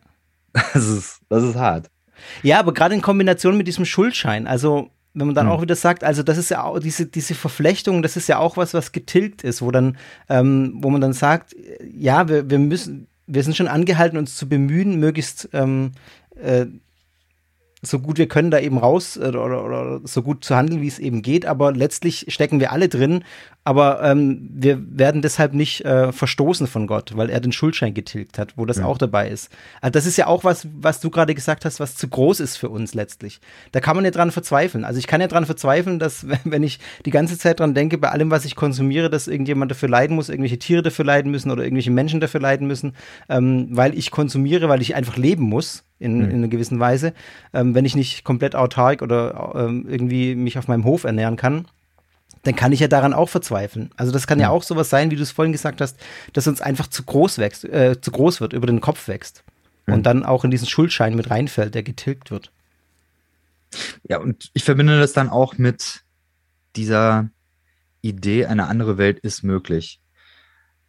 Das 0.73 0.87
ist, 0.87 1.19
das 1.29 1.43
ist 1.43 1.55
hart. 1.55 1.91
Ja, 2.41 2.59
aber 2.59 2.73
gerade 2.73 2.95
in 2.95 3.01
Kombination 3.01 3.55
mit 3.55 3.67
diesem 3.67 3.85
Schuldschein, 3.85 4.47
also 4.47 4.89
wenn 5.13 5.27
man 5.27 5.35
dann 5.35 5.47
Hm. 5.47 5.51
auch 5.53 5.61
wieder 5.61 5.75
sagt, 5.75 6.03
also 6.03 6.23
das 6.23 6.37
ist 6.37 6.49
ja 6.49 6.63
auch 6.63 6.79
diese, 6.79 7.05
diese 7.05 7.35
Verflechtung, 7.35 8.01
das 8.01 8.17
ist 8.17 8.27
ja 8.27 8.39
auch 8.39 8.57
was, 8.57 8.73
was 8.73 8.91
getilgt 8.91 9.43
ist, 9.43 9.61
wo 9.61 9.71
dann, 9.71 9.97
ähm, 10.27 10.73
wo 10.81 10.89
man 10.89 11.01
dann 11.01 11.13
sagt, 11.13 11.55
ja, 11.83 12.27
wir, 12.27 12.49
wir 12.49 12.59
müssen, 12.59 13.07
wir 13.27 13.43
sind 13.43 13.55
schon 13.55 13.67
angehalten, 13.67 14.17
uns 14.17 14.35
zu 14.35 14.49
bemühen, 14.49 14.99
möglichst 14.99 15.49
ähm, 15.53 15.91
äh, 16.35 16.65
so 17.81 17.99
gut 17.99 18.17
wir 18.17 18.27
können 18.27 18.51
da 18.51 18.59
eben 18.59 18.77
raus 18.77 19.15
äh, 19.15 19.21
oder, 19.21 19.45
oder, 19.45 19.63
oder 19.65 20.01
so 20.03 20.21
gut 20.21 20.43
zu 20.43 20.55
handeln, 20.55 20.81
wie 20.81 20.87
es 20.87 20.99
eben 20.99 21.21
geht, 21.21 21.45
aber 21.45 21.71
letztlich 21.71 22.25
stecken 22.29 22.59
wir 22.59 22.71
alle 22.71 22.89
drin, 22.89 23.23
aber 23.63 24.01
ähm, 24.03 24.49
wir 24.51 24.79
werden 24.97 25.21
deshalb 25.21 25.53
nicht 25.53 25.85
äh, 25.85 26.11
verstoßen 26.11 26.67
von 26.67 26.87
Gott, 26.87 27.15
weil 27.15 27.29
er 27.29 27.39
den 27.39 27.51
Schuldschein 27.51 27.93
getilgt 27.93 28.37
hat, 28.37 28.57
wo 28.57 28.65
das 28.65 28.77
Ja. 28.77 28.85
auch 28.85 28.97
dabei 28.97 29.29
ist. 29.29 29.49
Also 29.81 29.91
das 29.91 30.05
ist 30.05 30.17
ja 30.17 30.27
auch 30.27 30.43
was, 30.43 30.67
was 30.79 30.99
du 30.99 31.09
gerade 31.09 31.35
gesagt 31.35 31.65
hast, 31.65 31.79
was 31.79 31.95
zu 31.95 32.07
groß 32.07 32.39
ist 32.39 32.57
für 32.57 32.69
uns 32.69 32.93
letztlich. 32.93 33.39
Da 33.71 33.79
kann 33.79 33.95
man 33.95 34.05
ja 34.05 34.11
dran 34.11 34.31
verzweifeln. 34.31 34.83
Also 34.85 34.99
ich 34.99 35.07
kann 35.07 35.21
ja 35.21 35.27
dran 35.27 35.45
verzweifeln, 35.45 35.99
dass 35.99 36.25
wenn 36.43 36.63
ich 36.63 36.79
die 37.05 37.11
ganze 37.11 37.37
Zeit 37.37 37.59
dran 37.59 37.73
denke, 37.73 37.97
bei 37.97 38.09
allem, 38.09 38.31
was 38.31 38.45
ich 38.45 38.55
konsumiere, 38.55 39.09
dass 39.09 39.27
irgendjemand 39.27 39.71
dafür 39.71 39.89
leiden 39.89 40.15
muss, 40.15 40.29
irgendwelche 40.29 40.59
Tiere 40.59 40.81
dafür 40.81 41.05
leiden 41.05 41.31
müssen 41.31 41.51
oder 41.51 41.63
irgendwelche 41.63 41.91
Menschen 41.91 42.19
dafür 42.19 42.41
leiden 42.41 42.67
müssen, 42.67 42.93
ähm, 43.29 43.67
weil 43.71 43.97
ich 43.97 44.11
konsumiere, 44.11 44.67
weil 44.67 44.81
ich 44.81 44.95
einfach 44.95 45.15
leben 45.17 45.43
muss 45.43 45.83
in, 45.99 46.17
Mhm. 46.19 46.23
in 46.29 46.35
einer 46.37 46.47
gewissen 46.47 46.79
Weise, 46.79 47.13
ähm, 47.53 47.75
wenn 47.75 47.85
ich 47.85 47.95
nicht 47.95 48.23
komplett 48.23 48.55
autark 48.55 49.01
oder 49.01 49.53
ähm, 49.55 49.85
irgendwie 49.87 50.35
mich 50.35 50.57
auf 50.57 50.67
meinem 50.67 50.83
Hof 50.85 51.03
ernähren 51.03 51.35
kann 51.37 51.65
dann 52.43 52.55
kann 52.55 52.71
ich 52.71 52.79
ja 52.79 52.87
daran 52.87 53.13
auch 53.13 53.27
verzweifeln. 53.27 53.91
Also 53.97 54.13
das 54.13 54.25
kann 54.25 54.39
ja 54.39 54.45
Ja. 54.45 54.49
auch 54.51 54.63
sowas 54.63 54.89
sein, 54.89 55.11
wie 55.11 55.17
du 55.17 55.23
es 55.23 55.31
vorhin 55.31 55.51
gesagt 55.51 55.81
hast, 55.81 55.97
dass 56.31 56.47
uns 56.47 56.61
einfach 56.61 56.87
zu 56.87 57.03
groß 57.03 57.37
wächst, 57.37 57.65
äh, 57.65 57.99
zu 57.99 58.11
groß 58.11 58.39
wird, 58.39 58.53
über 58.53 58.65
den 58.65 58.79
Kopf 58.79 59.09
wächst. 59.09 59.43
Mhm. 59.87 59.93
Und 59.95 60.03
dann 60.05 60.23
auch 60.23 60.45
in 60.45 60.51
diesen 60.51 60.65
Schuldschein 60.65 61.15
mit 61.17 61.29
reinfällt, 61.29 61.75
der 61.75 61.83
getilgt 61.83 62.31
wird. 62.31 62.53
Ja, 64.07 64.19
und 64.19 64.51
ich 64.53 64.63
verbinde 64.63 64.97
das 64.99 65.11
dann 65.11 65.27
auch 65.27 65.57
mit 65.57 66.03
dieser 66.77 67.29
Idee, 68.01 68.45
eine 68.45 68.67
andere 68.67 68.97
Welt 68.97 69.19
ist 69.19 69.43
möglich. 69.43 69.99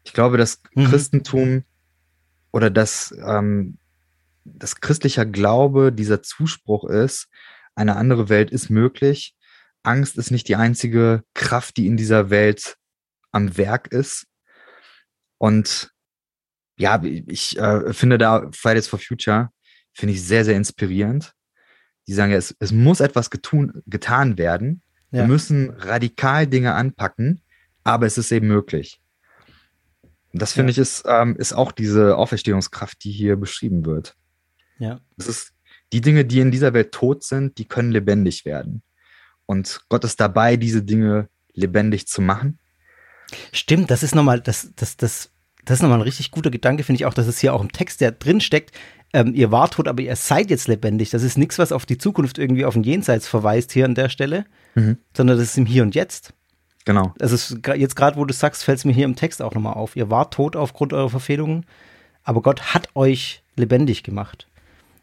Ich 0.05 0.13
glaube, 0.13 0.37
das 0.37 0.63
Mhm. 0.77 0.85
Christentum 0.87 1.65
oder 2.53 2.71
das, 2.71 3.13
ähm, 3.27 3.77
das 4.55 4.81
christlicher 4.81 5.27
Glaube, 5.27 5.93
dieser 5.93 6.23
Zuspruch 6.23 6.85
ist, 6.85 7.29
eine 7.75 7.97
andere 7.97 8.29
Welt 8.29 8.51
ist 8.51 8.71
möglich. 8.71 9.35
Angst 9.83 10.19
ist 10.19 10.31
nicht 10.31 10.49
die 10.49 10.57
einzige 10.57 11.23
Kraft, 11.35 11.77
die 11.77 11.87
in 11.87 11.97
dieser 11.97 12.31
Welt 12.31 12.77
am 13.33 13.57
Werk 13.57 13.89
ist. 13.93 14.27
Und 15.39 15.91
ja, 16.77 17.03
ich 17.03 17.59
äh, 17.59 17.93
finde 17.93 18.19
da 18.19 18.51
Fridays 18.53 18.89
for 18.89 18.99
Future, 18.99 19.51
finde 19.93 20.15
ich 20.15 20.23
sehr, 20.23 20.45
sehr 20.45 20.57
inspirierend. 20.57 21.33
Die 22.07 22.13
sagen 22.13 22.33
ja, 22.33 22.39
es, 22.39 22.55
es 22.59 22.73
muss 22.73 23.01
etwas 23.01 23.31
getun, 23.31 23.83
getan 23.87 24.37
werden. 24.39 24.83
Ja. 25.11 25.21
Wir 25.21 25.27
müssen 25.29 25.71
radikal 25.71 26.47
Dinge 26.47 26.75
anpacken, 26.75 27.43
aber 27.85 28.07
es 28.07 28.19
ist 28.19 28.33
eben 28.33 28.49
möglich. 28.49 29.01
Das 30.33 30.53
finde 30.53 30.71
Ja. 30.71 30.73
ich 30.73 30.79
ist, 30.79 31.05
ähm, 31.07 31.37
ist 31.37 31.53
auch 31.53 31.73
diese 31.73 32.17
Auferstehungskraft, 32.17 33.03
die 33.05 33.11
hier 33.11 33.37
beschrieben 33.37 33.85
wird. 33.85 34.17
Ja. 34.81 35.01
Es 35.17 35.29
ist 35.29 35.53
die 35.93 36.01
Dinge, 36.01 36.25
die 36.25 36.41
in 36.41 36.51
dieser 36.51 36.73
Welt 36.75 36.93
tot 36.93 37.23
sind, 37.23 37.59
die 37.59 37.67
können 37.67 37.93
lebendig 37.93 38.45
werden. 38.45 38.83
Und 39.47 39.83
Gott 39.89 40.05
ist 40.05 40.21
dabei, 40.21 40.57
diese 40.57 40.83
Dinge 40.83 41.29
lebendig 41.53 42.07
zu 42.07 42.23
machen. 42.23 42.59
Stimmt, 43.53 43.91
das 43.91 44.03
ist 44.03 44.15
nochmal, 44.15 44.41
das, 44.41 44.73
das, 44.77 44.97
das, 44.97 45.31
das 45.65 45.79
ist 45.79 45.83
nochmal 45.83 45.99
ein 45.99 46.05
richtig 46.05 46.31
guter 46.31 46.51
Gedanke, 46.51 46.83
finde 46.83 46.97
ich 46.97 47.07
auch, 47.07 47.15
dass 47.15 47.27
es 47.27 47.39
hier 47.39 47.55
auch 47.55 47.61
im 47.61 47.73
Text, 47.73 48.01
der 48.01 48.13
drin 48.13 48.41
steckt, 48.41 48.77
ähm, 49.13 49.35
ihr 49.35 49.51
wart 49.51 49.75
tot, 49.75 49.89
aber 49.89 50.03
ihr 50.03 50.15
seid 50.17 50.51
jetzt 50.51 50.69
lebendig. 50.69 51.11
Das 51.11 51.23
ist 51.23 51.37
nichts, 51.37 51.59
was 51.59 51.73
auf 51.73 51.85
die 51.85 51.99
Zukunft 51.99 52.39
irgendwie 52.39 52.65
auf 52.65 52.77
ein 52.77 52.85
Jenseits 52.85 53.27
verweist 53.27 53.73
hier 53.73 53.85
an 53.85 53.95
der 53.95 54.09
Stelle, 54.09 54.47
mhm. 54.75 54.99
sondern 55.17 55.37
das 55.39 55.49
ist 55.49 55.59
im 55.59 55.67
Hier 55.67 55.83
und 55.83 55.95
Jetzt. 55.95 56.33
Genau. 56.85 57.13
Also 57.21 57.57
jetzt 57.75 57.97
gerade, 57.97 58.17
wo 58.17 58.25
du 58.25 58.33
sagst, 58.33 58.65
fällt 58.65 58.79
es 58.79 58.85
mir 58.85 58.93
hier 58.93 59.05
im 59.05 59.17
Text 59.17 59.43
auch 59.43 59.55
nochmal 59.55 59.75
auf. 59.75 59.97
Ihr 59.97 60.11
wart 60.11 60.35
tot 60.35 60.57
aufgrund 60.57 60.93
eurer 60.93 61.11
Verfehlungen, 61.11 61.67
aber 62.23 62.41
Gott 62.41 62.75
hat 62.75 62.89
euch 62.95 63.43
lebendig 63.57 64.03
gemacht. 64.03 64.47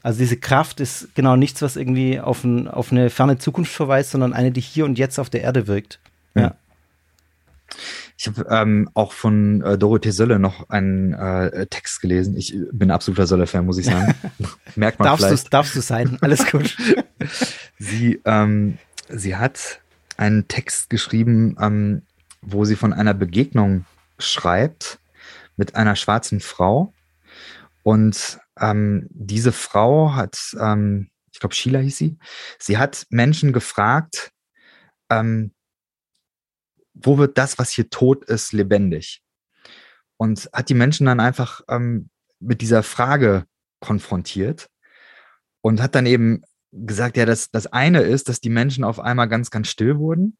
Also 0.07 0.19
diese 0.19 0.37
Kraft 0.37 0.79
ist 0.79 1.13
genau 1.15 1.35
nichts, 1.35 1.61
was 1.61 1.75
irgendwie 1.75 2.21
auf, 2.21 2.45
ein, 2.45 2.69
auf 2.69 2.93
eine 2.93 3.09
ferne 3.09 3.39
Zukunft 3.39 3.73
verweist, 3.73 4.11
sondern 4.11 4.31
eine, 4.31 4.53
die 4.53 4.61
hier 4.61 4.85
und 4.85 4.97
jetzt 4.97 5.19
auf 5.19 5.29
der 5.29 5.41
Erde 5.41 5.67
wirkt. 5.67 5.99
Ja. 6.33 6.41
ja. 6.41 6.55
Ich 8.17 8.25
habe 8.27 8.47
ähm, 8.49 8.89
auch 8.93 9.11
von 9.11 9.61
äh, 9.63 9.77
Dorothee 9.77 10.11
Sölle 10.11 10.39
noch 10.39 10.69
einen 10.69 11.11
äh, 11.11 11.65
Text 11.65 11.99
gelesen. 11.99 12.37
Ich 12.37 12.55
bin 12.71 12.89
absoluter 12.89 13.27
Sölle-Fan, 13.27 13.65
muss 13.65 13.79
ich 13.79 13.87
sagen. 13.87 14.15
Merkt 14.77 14.99
man 14.99 15.07
darfst 15.09 15.25
vielleicht. 15.25 15.45
Du, 15.47 15.49
darfst 15.49 15.75
du 15.75 15.81
sein, 15.81 16.17
alles 16.21 16.49
gut. 16.49 16.77
sie, 17.77 18.21
ähm, 18.23 18.77
sie 19.09 19.35
hat 19.35 19.81
einen 20.15 20.47
Text 20.47 20.89
geschrieben, 20.89 21.57
ähm, 21.59 22.03
wo 22.41 22.63
sie 22.63 22.77
von 22.77 22.93
einer 22.93 23.13
Begegnung 23.13 23.83
schreibt 24.19 24.99
mit 25.57 25.75
einer 25.75 25.97
schwarzen 25.97 26.39
Frau. 26.39 26.93
Und 27.83 28.39
ähm, 28.59 29.07
diese 29.09 29.51
Frau 29.51 30.13
hat, 30.13 30.55
ähm, 30.59 31.09
ich 31.31 31.39
glaube, 31.39 31.55
Sheila 31.55 31.79
hieß 31.79 31.97
sie, 31.97 32.17
sie 32.59 32.77
hat 32.77 33.05
Menschen 33.09 33.53
gefragt, 33.53 34.31
ähm, 35.09 35.53
wo 36.93 37.17
wird 37.17 37.37
das, 37.37 37.59
was 37.59 37.71
hier 37.71 37.89
tot 37.89 38.25
ist, 38.25 38.53
lebendig? 38.53 39.21
Und 40.17 40.49
hat 40.51 40.69
die 40.69 40.73
Menschen 40.73 41.05
dann 41.05 41.19
einfach 41.19 41.61
ähm, 41.69 42.09
mit 42.39 42.61
dieser 42.61 42.81
Frage 42.81 43.45
konfrontiert 43.79 44.67
und 45.61 45.81
hat 45.81 45.93
dann 45.93 46.07
eben 46.07 46.41
gesagt, 46.71 47.17
ja, 47.17 47.25
das, 47.25 47.51
das 47.51 47.67
eine 47.67 48.01
ist, 48.01 48.29
dass 48.29 48.41
die 48.41 48.49
Menschen 48.49 48.83
auf 48.83 48.99
einmal 48.99 49.27
ganz, 49.27 49.51
ganz 49.51 49.67
still 49.67 49.99
wurden 49.99 50.37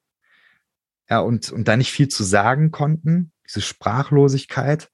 ja, 1.10 1.20
und, 1.20 1.52
und 1.52 1.68
da 1.68 1.78
nicht 1.78 1.92
viel 1.92 2.08
zu 2.08 2.24
sagen 2.24 2.72
konnten, 2.72 3.32
diese 3.48 3.62
Sprachlosigkeit. 3.62 4.90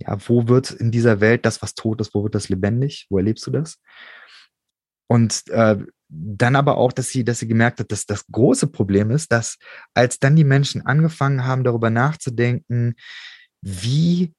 Ja, 0.00 0.16
wo 0.28 0.48
wird 0.48 0.70
in 0.70 0.90
dieser 0.90 1.20
Welt 1.20 1.44
das, 1.44 1.62
was 1.62 1.74
tot 1.74 2.00
ist, 2.00 2.14
wo 2.14 2.22
wird 2.22 2.34
das 2.34 2.48
lebendig? 2.48 3.06
Wo 3.10 3.18
erlebst 3.18 3.46
du 3.46 3.50
das? 3.50 3.78
Und 5.08 5.48
äh, 5.48 5.76
dann 6.08 6.56
aber 6.56 6.76
auch, 6.76 6.92
dass 6.92 7.10
sie, 7.10 7.24
dass 7.24 7.38
sie 7.38 7.48
gemerkt 7.48 7.80
hat, 7.80 7.92
dass 7.92 8.06
das 8.06 8.26
große 8.26 8.66
Problem 8.66 9.10
ist, 9.10 9.30
dass 9.30 9.58
als 9.94 10.18
dann 10.18 10.36
die 10.36 10.44
Menschen 10.44 10.84
angefangen 10.86 11.44
haben, 11.44 11.64
darüber 11.64 11.90
nachzudenken, 11.90 12.94
wie, 13.60 14.32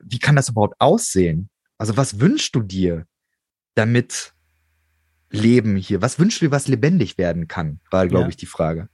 wie 0.00 0.18
kann 0.18 0.36
das 0.36 0.48
überhaupt 0.48 0.80
aussehen? 0.80 1.50
Also 1.78 1.96
was 1.96 2.20
wünschst 2.20 2.54
du 2.54 2.62
dir, 2.62 3.06
damit 3.74 4.32
Leben 5.30 5.76
hier, 5.76 6.00
was 6.00 6.18
wünschst 6.18 6.40
du 6.40 6.46
dir, 6.46 6.52
was 6.52 6.68
lebendig 6.68 7.18
werden 7.18 7.48
kann, 7.48 7.80
war, 7.90 8.06
glaube 8.06 8.24
ja. 8.24 8.28
ich, 8.30 8.36
die 8.36 8.46
Frage. 8.46 8.88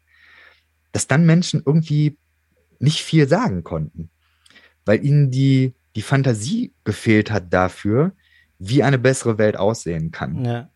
Dass 0.92 1.06
dann 1.06 1.26
Menschen 1.26 1.62
irgendwie 1.64 2.18
nicht 2.78 3.02
viel 3.02 3.28
sagen 3.28 3.62
konnten, 3.62 4.10
weil 4.84 5.04
ihnen 5.04 5.30
die, 5.30 5.74
die 5.96 6.02
Fantasie 6.02 6.72
gefehlt 6.84 7.30
hat 7.30 7.52
dafür, 7.52 8.12
wie 8.58 8.82
eine 8.82 8.98
bessere 8.98 9.38
Welt 9.38 9.56
aussehen 9.56 10.10
kann. 10.10 10.44
Ja. 10.44 10.70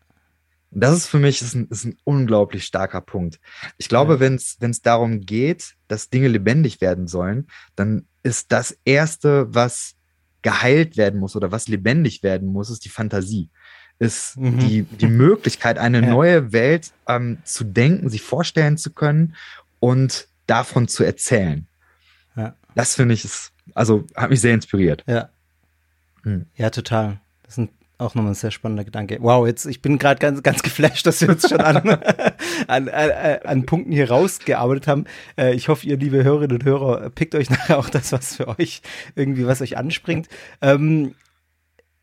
Und 0.71 0.81
das 0.83 0.95
ist 0.97 1.07
für 1.07 1.19
mich 1.19 1.41
ist 1.41 1.55
ein, 1.55 1.67
ist 1.69 1.85
ein 1.85 1.97
unglaublich 2.03 2.65
starker 2.65 2.99
Punkt. 3.01 3.39
Ich 3.77 3.87
glaube, 3.87 4.15
ja. 4.15 4.19
wenn 4.19 4.35
es 4.35 4.81
darum 4.81 5.21
geht, 5.21 5.75
dass 5.87 6.09
Dinge 6.09 6.27
lebendig 6.27 6.81
werden 6.81 7.07
sollen, 7.07 7.47
dann 7.75 8.07
ist 8.23 8.51
das 8.51 8.77
Erste, 8.83 9.53
was 9.53 9.95
geheilt 10.41 10.97
werden 10.97 11.19
muss 11.19 11.35
oder 11.35 11.51
was 11.51 11.67
lebendig 11.67 12.23
werden 12.23 12.49
muss, 12.49 12.69
ist 12.69 12.85
die 12.85 12.89
Fantasie. 12.89 13.49
Ist 13.97 14.37
mhm. 14.37 14.59
die, 14.59 14.83
die 14.83 15.07
Möglichkeit, 15.07 15.77
eine 15.77 16.01
ja. 16.03 16.07
neue 16.07 16.51
Welt 16.51 16.91
ähm, 17.07 17.37
zu 17.45 17.63
denken, 17.63 18.09
sich 18.09 18.21
vorstellen 18.21 18.77
zu 18.77 18.91
können 18.91 19.35
und 19.79 20.27
davon 20.45 20.87
zu 20.87 21.03
erzählen. 21.03 21.67
Ja. 22.35 22.55
Das 22.75 22.95
finde 22.95 23.13
ich, 23.13 23.23
ist, 23.23 23.53
also 23.73 24.05
hat 24.15 24.29
mich 24.29 24.41
sehr 24.41 24.53
inspiriert. 24.53 25.03
Ja. 25.07 25.29
Hm. 26.23 26.45
Ja, 26.55 26.69
total. 26.69 27.19
Das 27.43 27.55
sind 27.55 27.71
auch 27.97 28.15
nochmal 28.15 28.31
ein 28.31 28.35
sehr 28.35 28.51
spannender 28.51 28.83
Gedanke. 28.83 29.17
Wow, 29.21 29.47
jetzt, 29.47 29.65
ich 29.65 29.81
bin 29.81 29.97
gerade 29.97 30.19
ganz, 30.19 30.43
ganz 30.43 30.61
geflasht, 30.63 31.05
dass 31.05 31.21
wir 31.21 31.29
uns 31.29 31.47
schon 31.47 31.61
an, 31.61 31.77
an, 32.67 32.89
an, 32.89 33.11
an, 33.43 33.65
Punkten 33.65 33.91
hier 33.91 34.09
rausgearbeitet 34.09 34.87
haben. 34.87 35.05
Äh, 35.37 35.53
ich 35.55 35.69
hoffe, 35.69 35.87
ihr 35.87 35.97
liebe 35.97 36.23
Hörerinnen 36.23 36.57
und 36.57 36.65
Hörer, 36.65 37.09
pickt 37.09 37.35
euch 37.35 37.49
nachher 37.49 37.79
auch 37.79 37.89
das, 37.89 38.11
was 38.11 38.35
für 38.35 38.47
euch 38.59 38.81
irgendwie, 39.15 39.47
was 39.47 39.61
euch 39.61 39.77
anspringt. 39.77 40.27
Ähm, 40.61 41.15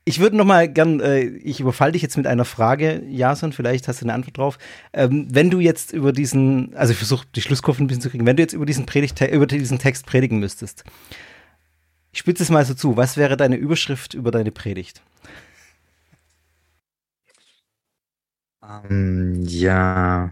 ich 0.04 0.18
würde 0.18 0.36
noch 0.36 0.44
mal 0.44 0.68
gern, 0.68 1.00
äh, 1.00 1.20
ich 1.20 1.60
überfall 1.60 1.92
dich 1.92 2.02
jetzt 2.02 2.16
mit 2.16 2.26
einer 2.26 2.44
Frage, 2.44 3.02
Jason, 3.08 3.52
vielleicht 3.52 3.86
hast 3.86 4.00
du 4.00 4.06
eine 4.06 4.14
Antwort 4.14 4.38
drauf. 4.38 4.58
Ähm, 4.92 5.28
wenn 5.30 5.50
du 5.50 5.60
jetzt 5.60 5.92
über 5.92 6.12
diesen, 6.12 6.74
also 6.74 6.92
ich 6.92 6.98
versuche 6.98 7.26
die 7.36 7.42
Schlusskurve 7.42 7.82
ein 7.82 7.86
bisschen 7.86 8.02
zu 8.02 8.10
kriegen, 8.10 8.26
wenn 8.26 8.36
du 8.36 8.42
jetzt 8.42 8.54
über 8.54 8.66
diesen 8.66 8.86
Predigt, 8.86 9.20
über 9.20 9.46
diesen 9.46 9.78
Text 9.78 10.06
predigen 10.06 10.40
müsstest, 10.40 10.84
ich 12.12 12.18
spitze 12.18 12.42
es 12.42 12.50
mal 12.50 12.64
so 12.64 12.74
zu, 12.74 12.96
was 12.96 13.16
wäre 13.16 13.36
deine 13.36 13.56
Überschrift 13.56 14.14
über 14.14 14.30
deine 14.30 14.52
Predigt? 14.52 15.02
Ähm, 18.62 19.42
ja, 19.46 20.30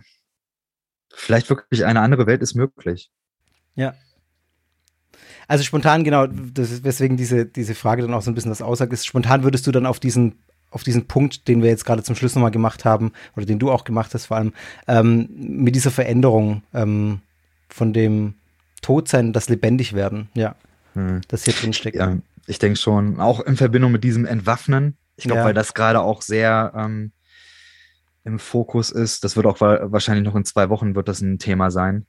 vielleicht 1.13 1.49
wirklich 1.51 1.85
eine 1.85 2.01
andere 2.01 2.27
Welt 2.27 2.43
ist 2.43 2.55
möglich. 2.55 3.11
Ja. 3.75 3.95
Also 5.49 5.65
spontan, 5.65 6.05
genau, 6.05 6.27
das 6.27 6.71
ist, 6.71 6.85
weswegen 6.85 7.17
diese, 7.17 7.45
diese 7.47 7.75
Frage 7.75 8.03
dann 8.03 8.15
auch 8.15 8.23
so 8.23 8.31
ein 8.31 8.35
bisschen 8.35 8.53
das 8.53 8.63
aussagt, 8.63 8.93
ist, 8.93 9.07
spontan 9.07 9.43
würdest 9.43 9.67
du 9.67 9.73
dann 9.73 9.87
auf 9.87 9.99
diesen, 9.99 10.39
auf 10.71 10.85
diesen 10.85 11.09
Punkt, 11.09 11.49
den 11.49 11.63
wir 11.63 11.71
jetzt 11.71 11.85
gerade 11.85 12.05
zum 12.05 12.15
Schluss 12.15 12.35
nochmal 12.35 12.53
gemacht 12.53 12.85
haben, 12.85 13.13
oder 13.35 13.47
den 13.47 13.59
du 13.59 13.73
auch 13.73 13.85
gemacht 13.85 14.15
hast 14.15 14.27
vor 14.27 14.37
allem, 14.37 14.53
ähm, 14.87 15.29
mit 15.31 15.75
dieser 15.75 15.91
Veränderung 15.91 16.63
ähm, 16.73 17.21
von 17.69 17.93
dem 17.93 18.35
Todsein, 18.81 19.33
das 19.33 19.49
lebendig 19.49 19.95
werden, 19.95 20.29
ja, 20.35 20.55
hm. 20.95 21.21
das 21.29 21.45
hier 21.45 21.55
drin 21.55 21.73
steckt. 21.73 21.97
Ja, 21.97 22.17
ich 22.47 22.59
denke 22.59 22.79
schon, 22.79 23.21
auch 23.21 23.41
in 23.41 23.57
Verbindung 23.57 23.93
mit 23.93 24.05
diesem 24.05 24.25
Entwaffnen. 24.25 24.97
Ich 25.17 25.25
glaube, 25.25 25.41
ja. 25.41 25.45
weil 25.47 25.55
das 25.55 25.75
gerade 25.75 26.01
auch 26.01 26.23
sehr 26.23 26.73
ähm, 26.77 27.13
im 28.25 28.39
Fokus 28.39 28.91
ist. 28.91 29.25
Das 29.25 29.37
wird 29.37 29.47
auch 29.47 29.61
wahrscheinlich 29.61 30.25
noch 30.25 30.37
in 30.37 30.45
zwei 30.45 30.69
Wochen 30.69 30.95
wird 30.95 31.09
das 31.09 31.21
ein 31.21 31.39
Thema 31.39 31.71
sein. 31.71 32.07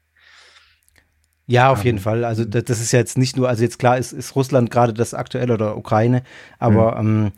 Ja, 1.48 1.70
auf 1.70 1.84
jeden 1.84 2.00
Fall. 2.00 2.24
Also 2.24 2.46
das, 2.46 2.64
das, 2.64 2.82
ist 2.82 2.94
ja 2.94 3.00
jetzt 3.00 3.18
nicht 3.18 3.36
nur, 3.36 3.50
also 3.50 3.64
jetzt 3.64 3.78
klar 3.78 3.98
ist, 3.98 4.14
ist 4.14 4.36
Russland 4.36 4.72
gerade 4.72 4.94
das 4.94 5.14
aktuelle 5.14 5.54
oder 5.54 5.76
Ukraine, 5.76 6.24
aber 6.60 7.02
mhm. 7.02 7.26
ähm, 7.26 7.32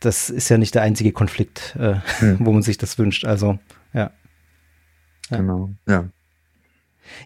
das 0.00 0.30
ist 0.30 0.48
ja 0.48 0.58
nicht 0.58 0.74
der 0.74 0.82
einzige 0.82 1.12
Konflikt, 1.12 1.74
äh, 1.78 1.94
mhm. 2.20 2.36
wo 2.40 2.52
man 2.52 2.62
sich 2.62 2.76
das 2.76 2.98
wünscht. 2.98 3.24
Also 3.24 3.58
ja. 3.94 4.10
ja. 5.30 5.36
Genau, 5.38 5.70
ja. 5.88 6.08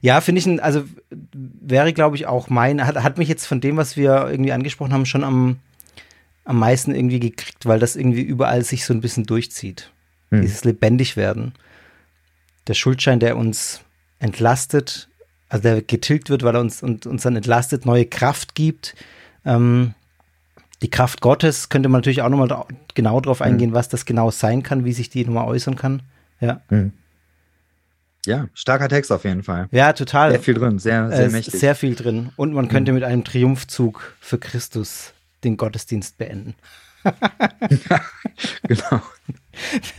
Ja, 0.01 0.21
finde 0.21 0.41
ich, 0.41 0.47
ein, 0.47 0.61
also 0.61 0.85
wäre, 1.33 1.93
glaube 1.93 2.17
ich, 2.17 2.27
auch 2.27 2.49
mein, 2.49 2.87
hat, 2.87 2.97
hat 3.03 3.19
mich 3.19 3.29
jetzt 3.29 3.47
von 3.47 3.61
dem, 3.61 3.77
was 3.77 3.97
wir 3.97 4.29
irgendwie 4.31 4.53
angesprochen 4.53 4.93
haben, 4.93 5.07
schon 5.07 5.25
am, 5.25 5.59
am 6.45 6.59
meisten 6.59 6.95
irgendwie 6.95 7.21
gekriegt, 7.21 7.67
weil 7.67 7.79
das 7.79 7.97
irgendwie 7.97 8.23
überall 8.23 8.65
sich 8.65 8.85
so 8.85 8.95
ein 8.95 9.01
bisschen 9.01 9.25
durchzieht. 9.25 9.93
Hm. 10.31 10.43
Dieses 10.43 10.65
Lebendigwerden. 10.65 11.53
Der 12.67 12.75
Schuldschein, 12.75 13.21
der 13.21 13.37
uns 13.37 13.81
entlastet, 14.19 15.09
also 15.49 15.63
der 15.63 15.83
getilgt 15.83 16.31
wird, 16.31 16.43
weil 16.43 16.55
er 16.55 16.61
uns, 16.61 16.83
und, 16.83 17.07
uns 17.07 17.23
dann 17.23 17.37
entlastet, 17.37 17.85
neue 17.85 18.07
Kraft 18.07 18.55
gibt. 18.55 18.95
Ähm, 19.45 19.95
die 20.81 20.91
Kraft 20.91 21.21
Gottes 21.21 21.69
könnte 21.69 21.89
man 21.89 22.01
natürlich 22.01 22.23
auch 22.23 22.29
nochmal 22.29 22.49
da, 22.49 22.67
genau 22.95 23.21
darauf 23.21 23.41
hm. 23.41 23.47
eingehen, 23.47 23.73
was 23.73 23.89
das 23.89 24.05
genau 24.05 24.31
sein 24.31 24.63
kann, 24.63 24.85
wie 24.85 24.93
sich 24.93 25.11
die 25.11 25.25
nochmal 25.25 25.47
äußern 25.47 25.77
kann. 25.77 26.03
Ja. 26.41 26.61
Hm. 26.69 26.93
Ja, 28.27 28.49
starker 28.55 28.89
Text 28.89 29.11
auf 29.11 29.25
jeden 29.25 29.43
Fall. 29.43 29.69
Ja, 29.73 29.93
total. 29.93 30.31
Sehr 30.31 30.41
viel 30.41 30.55
drin, 30.55 30.79
sehr, 30.79 31.11
sehr 31.11 31.27
äh, 31.27 31.29
mächtig. 31.29 31.59
Sehr 31.59 31.75
viel 31.75 31.95
drin. 31.95 32.31
Und 32.37 32.53
man 32.53 32.69
könnte 32.69 32.91
hm. 32.91 32.95
mit 32.95 33.05
einem 33.05 33.25
Triumphzug 33.25 34.17
für 34.21 34.39
Christus 34.39 35.13
den 35.43 35.57
Gottesdienst 35.57 36.19
beenden. 36.19 36.55
genau. 38.69 39.03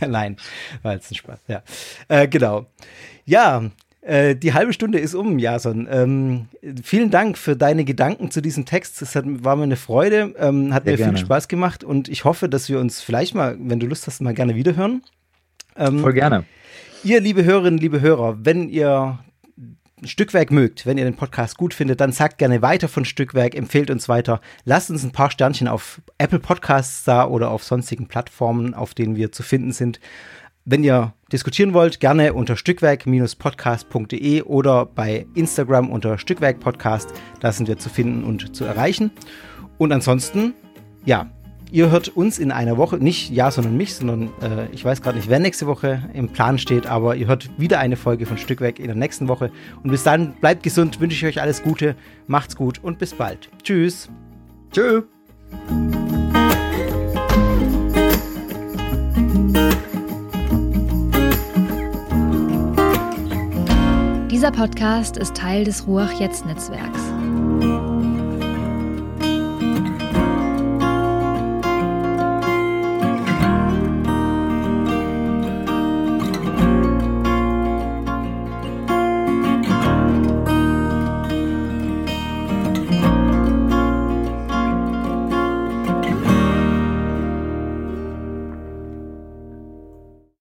Nein, 0.00 0.36
war 0.82 0.94
jetzt 0.94 1.10
ein 1.10 1.16
Spaß, 1.16 1.40
ja. 1.48 1.62
Äh, 2.08 2.28
genau. 2.28 2.66
Ja, 3.26 3.70
äh, 4.00 4.34
die 4.36 4.54
halbe 4.54 4.72
Stunde 4.72 4.98
ist 4.98 5.14
um, 5.14 5.38
Jason. 5.38 5.86
Ähm, 5.90 6.48
vielen 6.82 7.10
Dank 7.10 7.36
für 7.36 7.56
deine 7.56 7.84
Gedanken 7.84 8.30
zu 8.30 8.40
diesem 8.40 8.64
Text. 8.64 9.02
Es 9.02 9.14
hat, 9.14 9.24
war 9.26 9.56
mir 9.56 9.64
eine 9.64 9.76
Freude, 9.76 10.34
ähm, 10.38 10.72
hat 10.72 10.84
Sehr 10.84 10.92
mir 10.92 10.96
gerne. 10.98 11.18
viel 11.18 11.26
Spaß 11.26 11.48
gemacht 11.48 11.84
und 11.84 12.08
ich 12.08 12.24
hoffe, 12.24 12.48
dass 12.48 12.68
wir 12.68 12.80
uns 12.80 13.00
vielleicht 13.00 13.34
mal, 13.34 13.56
wenn 13.58 13.80
du 13.80 13.86
Lust 13.86 14.06
hast, 14.06 14.20
mal 14.20 14.34
gerne 14.34 14.54
wiederhören. 14.54 15.02
Ähm, 15.76 16.00
Voll 16.00 16.12
gerne. 16.12 16.44
Ihr, 17.04 17.20
liebe 17.20 17.44
Hörerinnen, 17.44 17.78
liebe 17.78 18.00
Hörer, 18.00 18.38
wenn 18.46 18.70
ihr 18.70 19.18
Stückwerk 20.04 20.50
mögt, 20.50 20.86
wenn 20.86 20.96
ihr 20.96 21.04
den 21.04 21.16
Podcast 21.16 21.58
gut 21.58 21.74
findet, 21.74 22.00
dann 22.00 22.12
sagt 22.12 22.38
gerne 22.38 22.62
weiter 22.62 22.88
von 22.88 23.04
Stückwerk, 23.04 23.54
empfehlt 23.54 23.90
uns 23.90 24.08
weiter. 24.08 24.40
Lasst 24.64 24.90
uns 24.90 25.04
ein 25.04 25.12
paar 25.12 25.30
Sternchen 25.30 25.68
auf 25.68 26.00
Apple 26.16 26.38
Podcasts 26.38 27.04
da 27.04 27.26
oder 27.26 27.50
auf 27.50 27.62
sonstigen 27.62 28.08
Plattformen, 28.08 28.72
auf 28.72 28.94
denen 28.94 29.16
wir 29.16 29.32
zu 29.32 29.42
finden 29.42 29.72
sind. 29.72 30.00
Wenn 30.64 30.82
ihr 30.82 31.12
diskutieren 31.30 31.74
wollt, 31.74 32.00
gerne 32.00 32.32
unter 32.32 32.56
stückwerk-podcast.de 32.56 34.40
oder 34.40 34.86
bei 34.86 35.26
Instagram 35.34 35.90
unter 35.90 36.16
Stückwerk-Podcast. 36.16 37.12
Da 37.40 37.52
sind 37.52 37.68
wir 37.68 37.76
zu 37.76 37.90
finden 37.90 38.24
und 38.24 38.56
zu 38.56 38.64
erreichen. 38.64 39.10
Und 39.76 39.92
ansonsten, 39.92 40.54
ja, 41.04 41.30
Ihr 41.74 41.90
hört 41.90 42.10
uns 42.10 42.38
in 42.38 42.52
einer 42.52 42.76
Woche, 42.76 42.98
nicht 42.98 43.30
ja, 43.30 43.50
sondern 43.50 43.76
mich, 43.76 43.96
sondern 43.96 44.30
äh, 44.40 44.68
ich 44.70 44.84
weiß 44.84 45.02
gerade 45.02 45.16
nicht, 45.16 45.28
wer 45.28 45.40
nächste 45.40 45.66
Woche 45.66 46.08
im 46.14 46.28
Plan 46.28 46.56
steht, 46.56 46.86
aber 46.86 47.16
ihr 47.16 47.26
hört 47.26 47.50
wieder 47.58 47.80
eine 47.80 47.96
Folge 47.96 48.26
von 48.26 48.38
Stückwerk 48.38 48.78
in 48.78 48.86
der 48.86 48.94
nächsten 48.94 49.26
Woche. 49.26 49.50
Und 49.82 49.90
bis 49.90 50.04
dann, 50.04 50.34
bleibt 50.34 50.62
gesund, 50.62 51.00
wünsche 51.00 51.16
ich 51.16 51.26
euch 51.26 51.42
alles 51.42 51.64
Gute, 51.64 51.96
macht's 52.28 52.54
gut 52.54 52.78
und 52.80 53.00
bis 53.00 53.12
bald. 53.12 53.48
Tschüss. 53.64 54.08
Tschö. 54.70 55.02
Dieser 64.30 64.52
Podcast 64.52 65.16
ist 65.16 65.36
Teil 65.36 65.64
des 65.64 65.88
Ruach 65.88 66.20
Jetzt 66.20 66.46
Netzwerks. 66.46 67.93